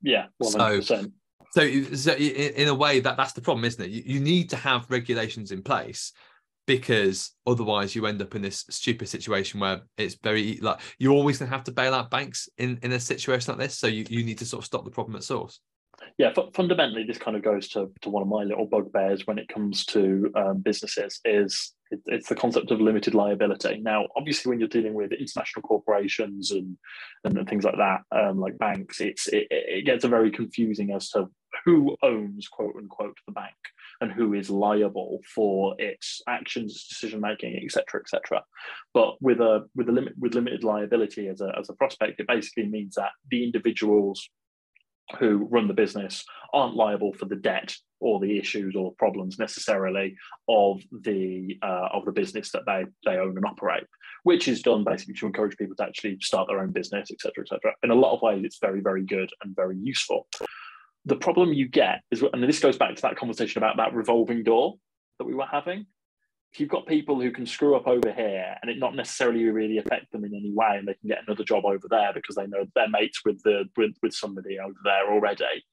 Yeah, 0.00 0.28
100%. 0.42 0.84
So, 0.84 1.04
so, 1.52 1.82
so 1.94 2.14
in 2.14 2.68
a 2.68 2.74
way, 2.74 3.00
that 3.00 3.16
that's 3.16 3.32
the 3.32 3.40
problem, 3.40 3.64
isn't 3.64 3.84
it? 3.84 3.90
You, 3.90 4.02
you 4.04 4.20
need 4.20 4.50
to 4.50 4.56
have 4.56 4.90
regulations 4.90 5.50
in 5.50 5.62
place 5.62 6.12
because 6.66 7.32
otherwise 7.46 7.94
you 7.94 8.06
end 8.06 8.20
up 8.20 8.34
in 8.34 8.42
this 8.42 8.66
stupid 8.68 9.08
situation 9.08 9.58
where 9.58 9.80
it's 9.96 10.16
very 10.22 10.58
like 10.60 10.78
you're 10.98 11.14
always 11.14 11.38
going 11.38 11.50
to 11.50 11.56
have 11.56 11.64
to 11.64 11.72
bail 11.72 11.94
out 11.94 12.10
banks 12.10 12.48
in 12.58 12.78
in 12.82 12.92
a 12.92 13.00
situation 13.00 13.52
like 13.52 13.60
this. 13.60 13.78
So 13.78 13.86
you, 13.86 14.04
you 14.08 14.22
need 14.22 14.38
to 14.38 14.46
sort 14.46 14.62
of 14.62 14.66
stop 14.66 14.84
the 14.84 14.90
problem 14.90 15.16
at 15.16 15.24
source. 15.24 15.60
Yeah, 16.16 16.32
fundamentally, 16.54 17.04
this 17.04 17.18
kind 17.18 17.36
of 17.36 17.42
goes 17.42 17.68
to, 17.70 17.90
to 18.02 18.10
one 18.10 18.22
of 18.22 18.28
my 18.28 18.42
little 18.42 18.66
bugbears 18.66 19.26
when 19.26 19.38
it 19.38 19.48
comes 19.48 19.84
to 19.86 20.30
um, 20.36 20.58
businesses 20.58 21.20
is 21.24 21.72
it, 21.90 22.00
it's 22.06 22.28
the 22.28 22.34
concept 22.34 22.70
of 22.70 22.80
limited 22.80 23.14
liability. 23.14 23.80
Now, 23.80 24.06
obviously, 24.16 24.50
when 24.50 24.58
you're 24.58 24.68
dealing 24.68 24.94
with 24.94 25.12
international 25.12 25.62
corporations 25.62 26.50
and 26.52 26.76
and, 27.24 27.48
things 27.48 27.64
like 27.64 27.76
that, 27.76 28.02
um, 28.12 28.38
like 28.38 28.58
banks, 28.58 29.00
it's 29.00 29.26
it, 29.28 29.46
it 29.50 29.86
gets 29.86 30.04
very 30.04 30.30
confusing 30.30 30.92
as 30.92 31.08
to 31.10 31.28
who 31.64 31.96
owns 32.02 32.48
quote 32.48 32.74
unquote 32.76 33.16
the 33.26 33.32
bank 33.32 33.54
and 34.00 34.12
who 34.12 34.34
is 34.34 34.50
liable 34.50 35.20
for 35.34 35.74
its 35.78 36.20
actions, 36.28 36.86
decision 36.88 37.20
making, 37.20 37.60
etc., 37.62 38.00
etc. 38.00 38.42
But 38.94 39.20
with 39.20 39.40
a 39.40 39.66
with 39.74 39.88
a 39.88 39.92
limit 39.92 40.14
with 40.18 40.34
limited 40.34 40.64
liability 40.64 41.28
as 41.28 41.40
a 41.40 41.52
as 41.58 41.68
a 41.68 41.74
prospect, 41.74 42.20
it 42.20 42.28
basically 42.28 42.66
means 42.66 42.94
that 42.94 43.10
the 43.30 43.44
individuals 43.44 44.28
who 45.18 45.48
run 45.50 45.68
the 45.68 45.74
business 45.74 46.24
aren't 46.52 46.76
liable 46.76 47.12
for 47.14 47.24
the 47.24 47.36
debt 47.36 47.74
or 48.00 48.20
the 48.20 48.38
issues 48.38 48.76
or 48.76 48.92
problems 48.98 49.38
necessarily 49.38 50.14
of 50.48 50.82
the 51.02 51.58
uh, 51.62 51.88
of 51.92 52.04
the 52.04 52.12
business 52.12 52.52
that 52.52 52.62
they 52.66 52.84
they 53.04 53.18
own 53.18 53.36
and 53.36 53.44
operate, 53.44 53.84
which 54.22 54.48
is 54.48 54.62
done 54.62 54.84
basically 54.84 55.14
to 55.14 55.26
encourage 55.26 55.56
people 55.56 55.74
to 55.76 55.84
actually 55.84 56.18
start 56.20 56.46
their 56.48 56.60
own 56.60 56.70
business, 56.70 57.10
etc., 57.10 57.42
etc. 57.42 57.74
In 57.82 57.90
a 57.90 57.94
lot 57.94 58.14
of 58.14 58.22
ways, 58.22 58.44
it's 58.44 58.58
very 58.60 58.80
very 58.80 59.04
good 59.04 59.30
and 59.42 59.56
very 59.56 59.76
useful. 59.76 60.26
The 61.08 61.16
problem 61.16 61.54
you 61.54 61.66
get 61.66 62.02
is, 62.10 62.22
and 62.22 62.44
this 62.44 62.60
goes 62.60 62.76
back 62.76 62.94
to 62.94 63.02
that 63.02 63.16
conversation 63.16 63.62
about 63.62 63.78
that 63.78 63.94
revolving 63.94 64.44
door 64.44 64.74
that 65.18 65.24
we 65.24 65.34
were 65.34 65.46
having. 65.50 65.86
If 66.52 66.60
you've 66.60 66.68
got 66.68 66.86
people 66.86 67.18
who 67.18 67.30
can 67.30 67.46
screw 67.46 67.76
up 67.76 67.86
over 67.86 68.12
here 68.12 68.54
and 68.60 68.70
it 68.70 68.78
not 68.78 68.94
necessarily 68.94 69.44
really 69.44 69.78
affect 69.78 70.12
them 70.12 70.24
in 70.24 70.34
any 70.34 70.52
way 70.54 70.76
and 70.76 70.86
they 70.86 70.94
can 70.94 71.08
get 71.08 71.22
another 71.26 71.44
job 71.44 71.64
over 71.64 71.86
there 71.88 72.12
because 72.12 72.36
they 72.36 72.46
know 72.46 72.66
they're 72.74 72.90
mates 72.90 73.22
with 73.24 73.42
the 73.42 73.64
with, 73.76 73.92
with 74.02 74.12
somebody 74.12 74.58
over 74.58 74.76
there 74.84 75.10
already 75.10 75.64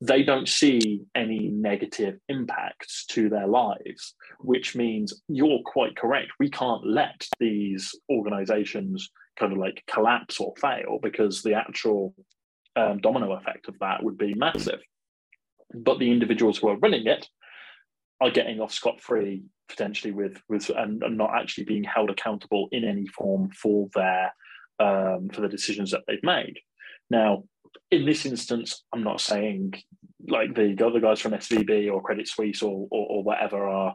they 0.00 0.22
don't 0.22 0.48
see 0.48 1.02
any 1.14 1.48
negative 1.48 2.18
impacts 2.28 3.04
to 3.06 3.28
their 3.28 3.46
lives 3.46 4.14
which 4.40 4.76
means 4.76 5.22
you're 5.28 5.60
quite 5.64 5.96
correct. 5.96 6.30
We 6.38 6.50
can't 6.50 6.86
let 6.86 7.26
these 7.40 7.94
organizations 8.10 9.10
kind 9.38 9.52
of 9.52 9.58
like 9.58 9.82
collapse 9.90 10.40
or 10.40 10.54
fail 10.56 10.98
because 11.02 11.42
the 11.42 11.54
actual 11.54 12.14
um, 12.78 12.98
domino 12.98 13.32
effect 13.32 13.68
of 13.68 13.78
that 13.80 14.02
would 14.02 14.18
be 14.18 14.34
massive 14.34 14.80
but 15.74 15.98
the 15.98 16.10
individuals 16.10 16.58
who 16.58 16.68
are 16.68 16.78
running 16.78 17.06
it 17.06 17.26
are 18.20 18.30
getting 18.30 18.60
off 18.60 18.72
scot 18.72 19.00
free 19.00 19.44
potentially 19.68 20.12
with 20.12 20.40
with 20.48 20.70
and, 20.70 21.02
and, 21.02 21.16
not 21.16 21.34
actually 21.34 21.64
being 21.64 21.84
held 21.84 22.10
accountable 22.10 22.68
in 22.72 22.84
any 22.84 23.06
form 23.06 23.50
for 23.50 23.88
their 23.94 24.32
um, 24.80 25.28
for 25.32 25.40
the 25.42 25.48
decisions 25.48 25.90
that 25.90 26.02
they've 26.06 26.22
made. 26.22 26.58
Now, 27.10 27.44
in 27.90 28.06
this 28.06 28.24
instance, 28.26 28.84
I'm 28.92 29.02
not 29.02 29.20
saying 29.20 29.74
like 30.26 30.54
the 30.54 30.76
other 30.84 31.00
guys 31.00 31.20
from 31.20 31.32
SVB 31.32 31.92
or 31.92 32.02
Credit 32.02 32.26
Suisse 32.26 32.62
or 32.62 32.88
or, 32.90 33.06
or 33.08 33.22
whatever 33.22 33.68
are 33.68 33.94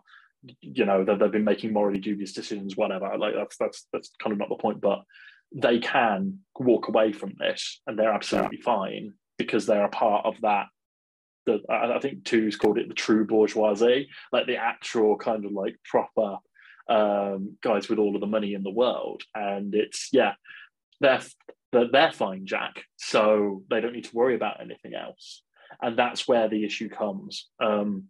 you 0.61 0.85
know 0.85 1.03
that 1.03 1.19
they've 1.19 1.31
been 1.31 1.43
making 1.43 1.73
morally 1.73 1.99
dubious 1.99 2.33
decisions, 2.33 2.77
whatever. 2.77 3.11
Like 3.17 3.33
that's 3.35 3.57
that's 3.57 3.87
that's 3.91 4.11
kind 4.21 4.33
of 4.33 4.39
not 4.39 4.49
the 4.49 4.55
point, 4.55 4.79
but 4.79 5.03
they 5.53 5.79
can 5.79 6.39
walk 6.59 6.87
away 6.87 7.11
from 7.11 7.33
this 7.39 7.81
and 7.85 7.97
they're 7.97 8.13
absolutely 8.13 8.57
fine 8.57 9.13
because 9.37 9.65
they're 9.65 9.85
a 9.85 9.89
part 9.89 10.25
of 10.25 10.35
that 10.41 10.67
the 11.45 11.59
I 11.69 11.99
think 11.99 12.23
Tooze 12.23 12.55
called 12.55 12.77
it 12.77 12.87
the 12.87 12.93
true 12.93 13.25
bourgeoisie, 13.25 14.09
like 14.31 14.47
the 14.47 14.57
actual 14.57 15.17
kind 15.17 15.45
of 15.45 15.51
like 15.51 15.75
proper 15.83 16.37
um, 16.89 17.57
guys 17.61 17.89
with 17.89 17.99
all 17.99 18.15
of 18.15 18.21
the 18.21 18.27
money 18.27 18.53
in 18.53 18.63
the 18.63 18.71
world. 18.71 19.23
And 19.35 19.73
it's 19.75 20.09
yeah, 20.11 20.33
they're 20.99 21.21
they're 21.71 22.11
fine, 22.11 22.45
Jack. 22.45 22.83
So 22.97 23.63
they 23.69 23.81
don't 23.81 23.93
need 23.93 24.05
to 24.05 24.15
worry 24.15 24.35
about 24.35 24.61
anything 24.61 24.93
else. 24.93 25.41
And 25.81 25.97
that's 25.97 26.27
where 26.27 26.47
the 26.47 26.63
issue 26.63 26.89
comes. 26.89 27.49
Um, 27.59 28.05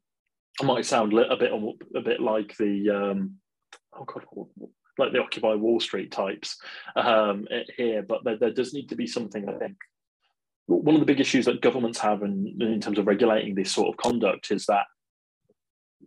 might 0.62 0.86
sound 0.86 1.14
a 1.14 1.38
bit 1.38 1.52
a 1.96 2.02
bit 2.02 2.20
like 2.22 2.56
the 2.58 2.90
um, 2.90 3.38
oh 3.98 4.06
god, 4.06 4.26
like 4.98 5.12
the 5.12 5.22
Occupy 5.22 5.56
Wall 5.56 5.80
Street 5.80 6.12
types 6.12 6.58
um, 6.96 7.48
here, 7.78 8.04
but 8.04 8.24
there, 8.24 8.38
there 8.38 8.54
does 8.54 8.74
need 8.74 8.90
to 8.90 8.96
be 8.96 9.08
something 9.08 9.48
I 9.48 9.54
think. 9.54 9.78
One 10.66 10.96
of 10.96 11.02
the 11.02 11.06
big 11.06 11.20
issues 11.20 11.46
that 11.46 11.62
governments 11.62 12.00
have 12.00 12.24
in, 12.24 12.58
in 12.62 12.80
terms 12.80 12.98
of 12.98 13.08
regulating 13.08 13.54
this 13.54 13.72
sort 13.72 13.90
of 13.90 13.98
conduct 13.98 14.50
is 14.50 14.66
that 14.68 14.86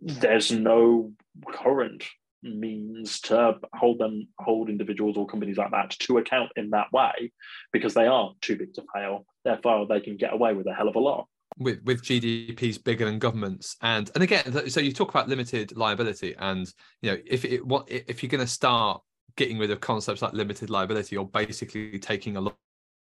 there's 0.01 0.51
no 0.51 1.11
current 1.51 2.03
means 2.43 3.19
to 3.21 3.55
hold 3.73 3.99
them 3.99 4.27
hold 4.39 4.69
individuals 4.69 5.17
or 5.17 5.27
companies 5.27 5.57
like 5.57 5.71
that 5.71 5.91
to 5.91 6.17
account 6.17 6.51
in 6.55 6.69
that 6.69 6.91
way 6.93 7.31
because 7.71 7.93
they 7.93 8.07
are 8.07 8.33
too 8.41 8.55
big 8.55 8.73
to 8.73 8.83
fail. 8.93 9.25
Therefore 9.43 9.87
they 9.87 9.99
can 9.99 10.17
get 10.17 10.33
away 10.33 10.53
with 10.53 10.67
a 10.67 10.73
hell 10.73 10.87
of 10.87 10.95
a 10.95 10.99
lot 10.99 11.27
with 11.59 11.81
with 11.83 12.03
gdps 12.03 12.83
bigger 12.83 13.05
than 13.05 13.17
governments 13.17 13.77
and 13.81 14.11
and 14.13 14.23
again 14.23 14.69
so 14.69 14.79
you 14.79 14.91
talk 14.91 15.09
about 15.09 15.27
limited 15.27 15.75
liability 15.75 16.35
and 16.37 16.71
you 17.01 17.11
know 17.11 17.17
if 17.25 17.43
it 17.45 17.65
what 17.65 17.87
if 17.89 18.21
you're 18.21 18.29
going 18.29 18.43
to 18.43 18.51
start 18.51 19.01
getting 19.35 19.57
rid 19.57 19.71
of 19.71 19.79
concepts 19.79 20.21
like 20.21 20.33
limited 20.33 20.69
liability 20.69 21.15
you're 21.15 21.25
basically 21.25 21.97
taking 21.97 22.37
a 22.37 22.41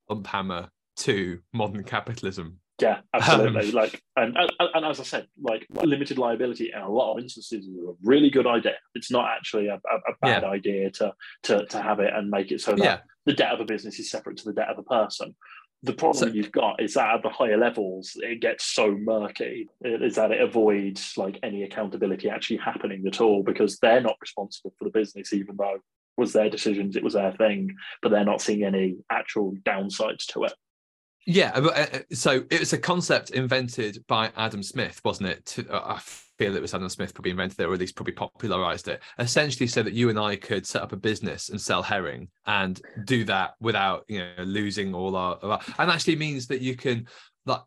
lump 0.09 0.27
hammer 0.27 0.69
to 0.95 1.39
modern 1.53 1.83
capitalism. 1.83 2.59
Yeah, 2.81 2.99
absolutely. 3.13 3.69
Um, 3.69 3.75
like, 3.75 4.01
and, 4.15 4.35
and, 4.35 4.69
and 4.73 4.85
as 4.85 4.99
I 4.99 5.03
said, 5.03 5.27
like 5.41 5.65
limited 5.71 6.17
liability 6.17 6.71
in 6.73 6.81
a 6.81 6.89
lot 6.89 7.13
of 7.13 7.23
instances 7.23 7.65
is 7.65 7.77
a 7.77 7.93
really 8.03 8.29
good 8.29 8.47
idea. 8.47 8.75
It's 8.95 9.11
not 9.11 9.29
actually 9.29 9.67
a, 9.67 9.75
a, 9.75 9.95
a 10.11 10.15
bad 10.21 10.43
yeah. 10.43 10.49
idea 10.49 10.91
to, 10.91 11.13
to 11.43 11.65
to 11.67 11.81
have 11.81 11.99
it 11.99 12.13
and 12.13 12.29
make 12.29 12.51
it 12.51 12.61
so 12.61 12.71
that 12.71 12.83
yeah. 12.83 12.97
the 13.25 13.33
debt 13.33 13.51
of 13.51 13.59
a 13.59 13.65
business 13.65 13.99
is 13.99 14.09
separate 14.09 14.37
to 14.37 14.45
the 14.45 14.53
debt 14.53 14.69
of 14.69 14.79
a 14.79 14.83
person. 14.83 15.35
The 15.83 15.93
problem 15.93 16.29
so, 16.29 16.33
you've 16.33 16.51
got 16.51 16.81
is 16.81 16.93
that 16.93 17.15
at 17.15 17.23
the 17.23 17.29
higher 17.29 17.57
levels, 17.57 18.13
it 18.15 18.39
gets 18.39 18.65
so 18.65 18.91
murky. 18.91 19.67
Is 19.81 20.15
that 20.15 20.31
it 20.31 20.41
avoids 20.41 21.17
like 21.17 21.39
any 21.43 21.63
accountability 21.63 22.29
actually 22.29 22.57
happening 22.57 23.05
at 23.05 23.19
all 23.19 23.43
because 23.43 23.77
they're 23.79 24.01
not 24.01 24.15
responsible 24.21 24.73
for 24.79 24.85
the 24.85 24.91
business, 24.91 25.33
even 25.33 25.57
though 25.57 25.79
was 26.17 26.33
their 26.33 26.49
decisions, 26.49 26.95
it 26.95 27.03
was 27.03 27.13
their 27.13 27.33
thing, 27.33 27.75
but 28.01 28.09
they're 28.09 28.23
not 28.23 28.41
seeing 28.41 28.63
any 28.63 28.95
actual 29.11 29.53
downsides 29.65 30.25
to 30.27 30.43
it. 30.43 30.53
Yeah, 31.25 31.51
uh, 31.55 31.67
uh, 31.69 31.99
so 32.11 32.43
it 32.49 32.59
was 32.59 32.73
a 32.73 32.77
concept 32.77 33.31
invented 33.31 34.05
by 34.07 34.31
Adam 34.35 34.61
Smith, 34.61 35.01
wasn't 35.03 35.29
it? 35.29 35.45
To, 35.47 35.71
uh, 35.71 35.99
feel 36.37 36.55
it 36.55 36.61
was 36.61 36.73
Adam 36.73 36.89
Smith 36.89 37.13
probably 37.13 37.31
invented 37.31 37.59
it, 37.59 37.65
or 37.65 37.73
at 37.73 37.79
least 37.79 37.95
probably 37.95 38.13
popularized 38.13 38.87
it. 38.87 39.01
Essentially, 39.19 39.67
so 39.67 39.83
that 39.83 39.93
you 39.93 40.09
and 40.09 40.19
I 40.19 40.35
could 40.35 40.65
set 40.65 40.81
up 40.81 40.91
a 40.91 40.97
business 40.97 41.49
and 41.49 41.59
sell 41.59 41.83
herring, 41.83 42.27
and 42.45 42.81
do 43.05 43.23
that 43.25 43.53
without 43.59 44.05
you 44.07 44.19
know 44.19 44.43
losing 44.43 44.93
all 44.93 45.15
our, 45.15 45.37
our 45.43 45.59
and 45.79 45.91
actually 45.91 46.15
means 46.15 46.47
that 46.47 46.61
you 46.61 46.75
can 46.75 47.07
like 47.45 47.61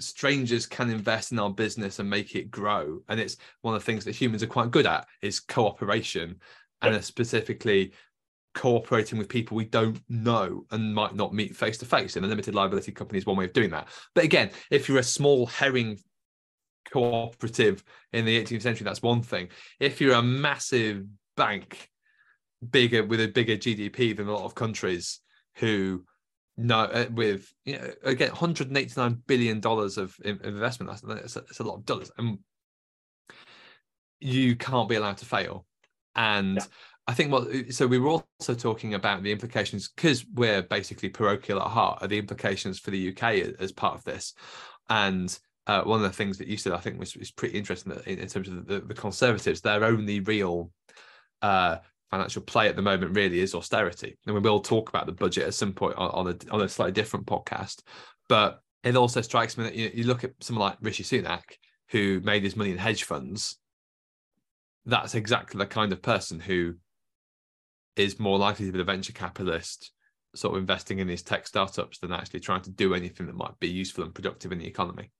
strangers 0.00 0.66
can 0.66 0.90
invest 0.90 1.32
in 1.32 1.38
our 1.38 1.50
business 1.50 1.98
and 1.98 2.08
make 2.08 2.36
it 2.36 2.50
grow. 2.50 3.00
And 3.08 3.18
it's 3.18 3.36
one 3.62 3.74
of 3.74 3.80
the 3.80 3.86
things 3.86 4.04
that 4.04 4.14
humans 4.14 4.42
are 4.42 4.48
quite 4.48 4.70
good 4.70 4.86
at 4.86 5.06
is 5.22 5.40
cooperation, 5.40 6.36
and 6.82 7.04
specifically 7.04 7.92
cooperating 8.54 9.18
with 9.18 9.28
people 9.28 9.56
we 9.56 9.64
don't 9.64 10.00
know 10.08 10.64
and 10.72 10.92
might 10.92 11.14
not 11.14 11.32
meet 11.32 11.54
face 11.54 11.78
to 11.78 11.84
face. 11.84 12.16
And 12.16 12.24
a 12.24 12.28
limited 12.28 12.54
liability 12.54 12.92
company 12.92 13.18
is 13.18 13.26
one 13.26 13.36
way 13.36 13.44
of 13.44 13.52
doing 13.52 13.70
that. 13.70 13.88
But 14.14 14.24
again, 14.24 14.50
if 14.70 14.88
you're 14.88 14.98
a 14.98 15.02
small 15.02 15.46
herring 15.46 15.98
cooperative 16.90 17.84
in 18.12 18.24
the 18.24 18.42
18th 18.42 18.62
century, 18.62 18.84
that's 18.84 19.02
one 19.02 19.22
thing. 19.22 19.48
If 19.80 20.00
you're 20.00 20.14
a 20.14 20.22
massive 20.22 21.04
bank, 21.36 21.88
bigger 22.70 23.04
with 23.04 23.20
a 23.20 23.28
bigger 23.28 23.56
GDP 23.56 24.16
than 24.16 24.28
a 24.28 24.32
lot 24.32 24.44
of 24.44 24.54
countries 24.54 25.20
who 25.56 26.04
know 26.56 26.80
uh, 26.80 27.06
with 27.12 27.52
you 27.64 27.78
know 27.78 27.88
again 28.02 28.30
189 28.30 29.22
billion 29.28 29.60
dollars 29.60 29.96
of 29.96 30.16
investment 30.24 30.90
that's, 30.90 31.02
that's, 31.02 31.36
a, 31.36 31.40
that's 31.42 31.60
a 31.60 31.62
lot 31.62 31.76
of 31.76 31.86
dollars 31.86 32.10
and 32.18 32.38
you 34.18 34.56
can't 34.56 34.88
be 34.88 34.96
allowed 34.96 35.16
to 35.16 35.24
fail 35.24 35.64
and 36.16 36.56
yeah. 36.56 36.64
I 37.08 37.14
think 37.14 37.32
what 37.32 37.48
so 37.72 37.86
we 37.86 37.98
were 37.98 38.10
also 38.10 38.54
talking 38.54 38.92
about 38.92 39.22
the 39.22 39.32
implications 39.32 39.88
because 39.88 40.26
we're 40.34 40.62
basically 40.62 41.08
parochial 41.08 41.58
at 41.58 41.68
heart 41.68 42.02
are 42.02 42.08
the 42.08 42.18
implications 42.18 42.78
for 42.78 42.90
the 42.90 43.08
UK 43.08 43.22
as 43.58 43.72
part 43.72 43.94
of 43.94 44.04
this, 44.04 44.34
and 44.90 45.36
uh, 45.68 45.82
one 45.82 46.02
of 46.02 46.10
the 46.10 46.16
things 46.16 46.38
that 46.38 46.48
you 46.48 46.56
said 46.56 46.72
I 46.72 46.78
think 46.78 46.98
was, 46.98 47.14
was 47.14 47.30
pretty 47.30 47.56
interesting 47.56 47.92
in, 48.06 48.18
in 48.18 48.26
terms 48.26 48.48
of 48.48 48.66
the, 48.66 48.80
the, 48.80 48.94
Conservatives, 48.94 49.60
their 49.60 49.84
only 49.84 50.20
real 50.20 50.70
uh, 51.42 51.76
financial 52.10 52.40
play 52.40 52.68
at 52.68 52.76
the 52.76 52.82
moment 52.82 53.14
really 53.14 53.40
is 53.40 53.54
austerity. 53.54 54.16
And 54.26 54.34
we 54.34 54.40
will 54.40 54.60
talk 54.60 54.88
about 54.88 55.04
the 55.04 55.12
budget 55.12 55.46
at 55.46 55.54
some 55.54 55.74
point 55.74 55.96
on, 55.96 56.10
on, 56.10 56.28
a, 56.28 56.54
on 56.54 56.62
a 56.62 56.68
slightly 56.68 56.92
different 56.92 57.26
podcast. 57.26 57.82
But 58.30 58.60
it 58.82 58.96
also 58.96 59.20
strikes 59.20 59.58
me 59.58 59.64
that 59.64 59.74
you, 59.74 59.90
you 59.92 60.04
look 60.04 60.24
at 60.24 60.32
someone 60.40 60.70
like 60.70 60.78
Rishi 60.80 61.04
Sunak, 61.04 61.42
who 61.90 62.20
made 62.20 62.44
his 62.44 62.56
money 62.56 62.70
in 62.70 62.78
hedge 62.78 63.04
funds. 63.04 63.58
That's 64.86 65.14
exactly 65.14 65.58
the 65.58 65.66
kind 65.66 65.92
of 65.92 66.00
person 66.00 66.40
who 66.40 66.76
is 67.94 68.18
more 68.18 68.38
likely 68.38 68.64
to 68.64 68.72
be 68.72 68.78
the 68.78 68.84
venture 68.84 69.12
capitalist, 69.12 69.92
sort 70.34 70.54
of 70.54 70.60
investing 70.60 70.98
in 70.98 71.08
these 71.08 71.22
tech 71.22 71.46
startups 71.46 71.98
than 71.98 72.12
actually 72.12 72.40
trying 72.40 72.62
to 72.62 72.70
do 72.70 72.94
anything 72.94 73.26
that 73.26 73.36
might 73.36 73.58
be 73.58 73.68
useful 73.68 74.04
and 74.04 74.14
productive 74.14 74.50
in 74.50 74.58
the 74.58 74.66
economy 74.66 75.10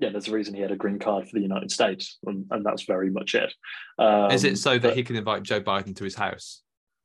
yeah, 0.00 0.08
there's 0.10 0.28
a 0.28 0.32
reason 0.32 0.54
he 0.54 0.62
had 0.62 0.72
a 0.72 0.76
green 0.76 0.98
card 0.98 1.28
for 1.28 1.34
the 1.34 1.42
United 1.42 1.70
States, 1.70 2.18
and, 2.24 2.46
and 2.50 2.64
that's 2.64 2.84
very 2.84 3.10
much 3.10 3.34
it. 3.34 3.52
Um, 3.98 4.30
Is 4.30 4.44
it 4.44 4.56
so 4.56 4.78
that 4.78 4.82
but, 4.82 4.96
he 4.96 5.02
can 5.02 5.16
invite 5.16 5.42
Joe 5.42 5.60
Biden 5.60 5.94
to 5.96 6.04
his 6.04 6.14
house? 6.14 6.62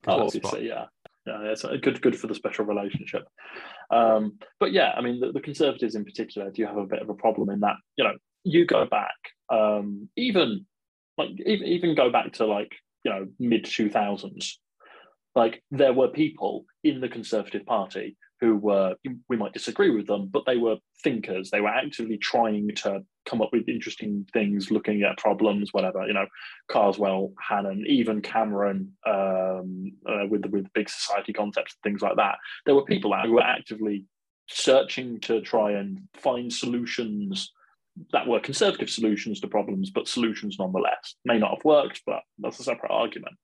Oh, 0.07 0.21
obviously, 0.21 0.67
yeah, 0.67 0.85
yeah, 1.25 1.39
it's 1.43 1.63
good, 1.81 2.01
good 2.01 2.17
for 2.17 2.27
the 2.27 2.35
special 2.35 2.65
relationship. 2.65 3.27
Um, 3.91 4.37
but 4.59 4.71
yeah, 4.71 4.93
I 4.95 5.01
mean, 5.01 5.19
the, 5.19 5.31
the, 5.31 5.41
Conservatives 5.41 5.95
in 5.95 6.05
particular 6.05 6.49
do 6.51 6.65
have 6.65 6.77
a 6.77 6.85
bit 6.85 7.01
of 7.01 7.09
a 7.09 7.13
problem 7.13 7.49
in 7.49 7.59
that 7.61 7.75
you 7.97 8.03
know 8.03 8.13
you 8.43 8.65
go 8.65 8.85
back, 8.85 9.15
um, 9.51 10.09
even 10.15 10.65
like 11.17 11.29
even, 11.45 11.67
even 11.67 11.95
go 11.95 12.09
back 12.09 12.33
to 12.33 12.45
like 12.45 12.71
you 13.03 13.11
know 13.11 13.27
mid 13.39 13.65
two 13.65 13.89
thousands, 13.89 14.59
like 15.35 15.61
there 15.69 15.93
were 15.93 16.07
people 16.07 16.65
in 16.83 17.01
the 17.01 17.09
Conservative 17.09 17.65
Party 17.65 18.15
who 18.41 18.57
were 18.57 18.95
we 19.29 19.37
might 19.37 19.53
disagree 19.53 19.89
with 19.89 20.07
them, 20.07 20.27
but 20.31 20.43
they 20.45 20.57
were 20.57 20.77
thinkers. 21.03 21.49
They 21.49 21.61
were 21.61 21.69
actively 21.69 22.17
trying 22.17 22.69
to 22.77 23.03
come 23.25 23.41
up 23.41 23.49
with 23.51 23.69
interesting 23.69 24.27
things, 24.33 24.71
looking 24.71 25.03
at 25.03 25.17
problems, 25.17 25.73
whatever. 25.73 26.05
You 26.05 26.13
know, 26.13 26.27
Carswell, 26.69 27.33
Hannan, 27.39 27.85
even 27.87 28.21
Cameron, 28.21 28.93
um, 29.05 29.93
uh, 30.07 30.27
with 30.29 30.43
the, 30.43 30.49
with 30.49 30.71
big 30.73 30.89
society 30.89 31.33
concepts 31.33 31.75
and 31.75 31.89
things 31.89 32.01
like 32.01 32.17
that. 32.17 32.37
There 32.65 32.75
were 32.75 32.85
people 32.85 33.13
out 33.13 33.25
who 33.25 33.33
were 33.33 33.41
actively 33.41 34.05
searching 34.47 35.19
to 35.21 35.41
try 35.41 35.71
and 35.71 36.01
find 36.15 36.51
solutions 36.51 37.51
that 38.11 38.27
were 38.27 38.39
conservative 38.39 38.89
solutions 38.89 39.39
to 39.39 39.47
problems, 39.47 39.89
but 39.89 40.07
solutions 40.07 40.57
nonetheless. 40.59 41.15
May 41.23 41.39
not 41.39 41.51
have 41.51 41.65
worked, 41.65 42.01
but 42.05 42.21
that's 42.39 42.59
a 42.59 42.63
separate 42.63 42.91
argument. 42.91 43.35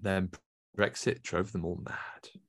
then 0.00 0.30
Brexit 0.76 1.22
drove 1.22 1.52
them 1.52 1.64
all 1.64 1.80
mad. 1.84 2.40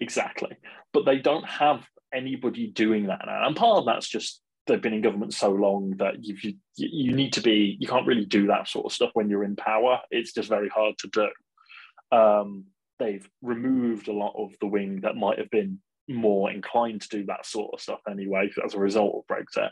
Exactly. 0.00 0.56
But 0.92 1.04
they 1.04 1.18
don't 1.18 1.46
have 1.46 1.86
anybody 2.14 2.68
doing 2.68 3.06
that 3.06 3.22
now. 3.26 3.46
And 3.46 3.56
part 3.56 3.78
of 3.78 3.86
that's 3.86 4.08
just 4.08 4.40
they've 4.66 4.82
been 4.82 4.94
in 4.94 5.02
government 5.02 5.32
so 5.32 5.50
long 5.50 5.96
that 5.98 6.24
you 6.24 6.36
you 6.76 7.12
need 7.12 7.32
to 7.34 7.40
be 7.40 7.76
you 7.78 7.86
can't 7.86 8.06
really 8.06 8.24
do 8.24 8.48
that 8.48 8.68
sort 8.68 8.86
of 8.86 8.92
stuff 8.92 9.10
when 9.14 9.28
you're 9.28 9.44
in 9.44 9.56
power. 9.56 10.00
It's 10.10 10.32
just 10.32 10.48
very 10.48 10.68
hard 10.68 10.94
to 10.98 11.08
do. 11.08 12.16
Um, 12.16 12.66
they've 12.98 13.28
removed 13.42 14.08
a 14.08 14.12
lot 14.12 14.34
of 14.36 14.52
the 14.60 14.66
wing 14.66 15.00
that 15.02 15.16
might 15.16 15.38
have 15.38 15.50
been 15.50 15.80
more 16.08 16.50
inclined 16.50 17.02
to 17.02 17.08
do 17.08 17.26
that 17.26 17.46
sort 17.46 17.70
of 17.72 17.80
stuff 17.80 18.00
anyway 18.08 18.50
as 18.64 18.74
a 18.74 18.78
result 18.78 19.16
of 19.16 19.36
Brexit. 19.36 19.70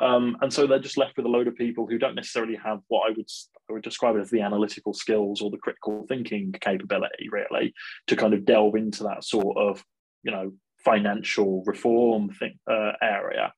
Um, 0.00 0.36
and 0.40 0.52
so 0.52 0.66
they're 0.66 0.78
just 0.78 0.98
left 0.98 1.16
with 1.16 1.26
a 1.26 1.30
load 1.30 1.48
of 1.48 1.54
people 1.54 1.86
who 1.86 1.98
don't 1.98 2.14
necessarily 2.14 2.56
have 2.56 2.80
what 2.88 3.10
I 3.10 3.14
would 3.16 3.28
I 3.68 3.72
would 3.72 3.82
describe 3.82 4.16
as 4.16 4.30
the 4.30 4.42
analytical 4.42 4.92
skills 4.92 5.40
or 5.40 5.50
the 5.50 5.56
critical 5.56 6.04
thinking 6.08 6.52
capability, 6.60 7.28
really, 7.30 7.72
to 8.08 8.16
kind 8.16 8.34
of 8.34 8.44
delve 8.44 8.76
into 8.76 9.04
that 9.04 9.24
sort 9.24 9.56
of 9.56 9.82
you 10.22 10.32
know 10.32 10.52
financial 10.84 11.62
reform 11.64 12.30
thing 12.30 12.58
uh, 12.70 12.92
area. 13.02 13.52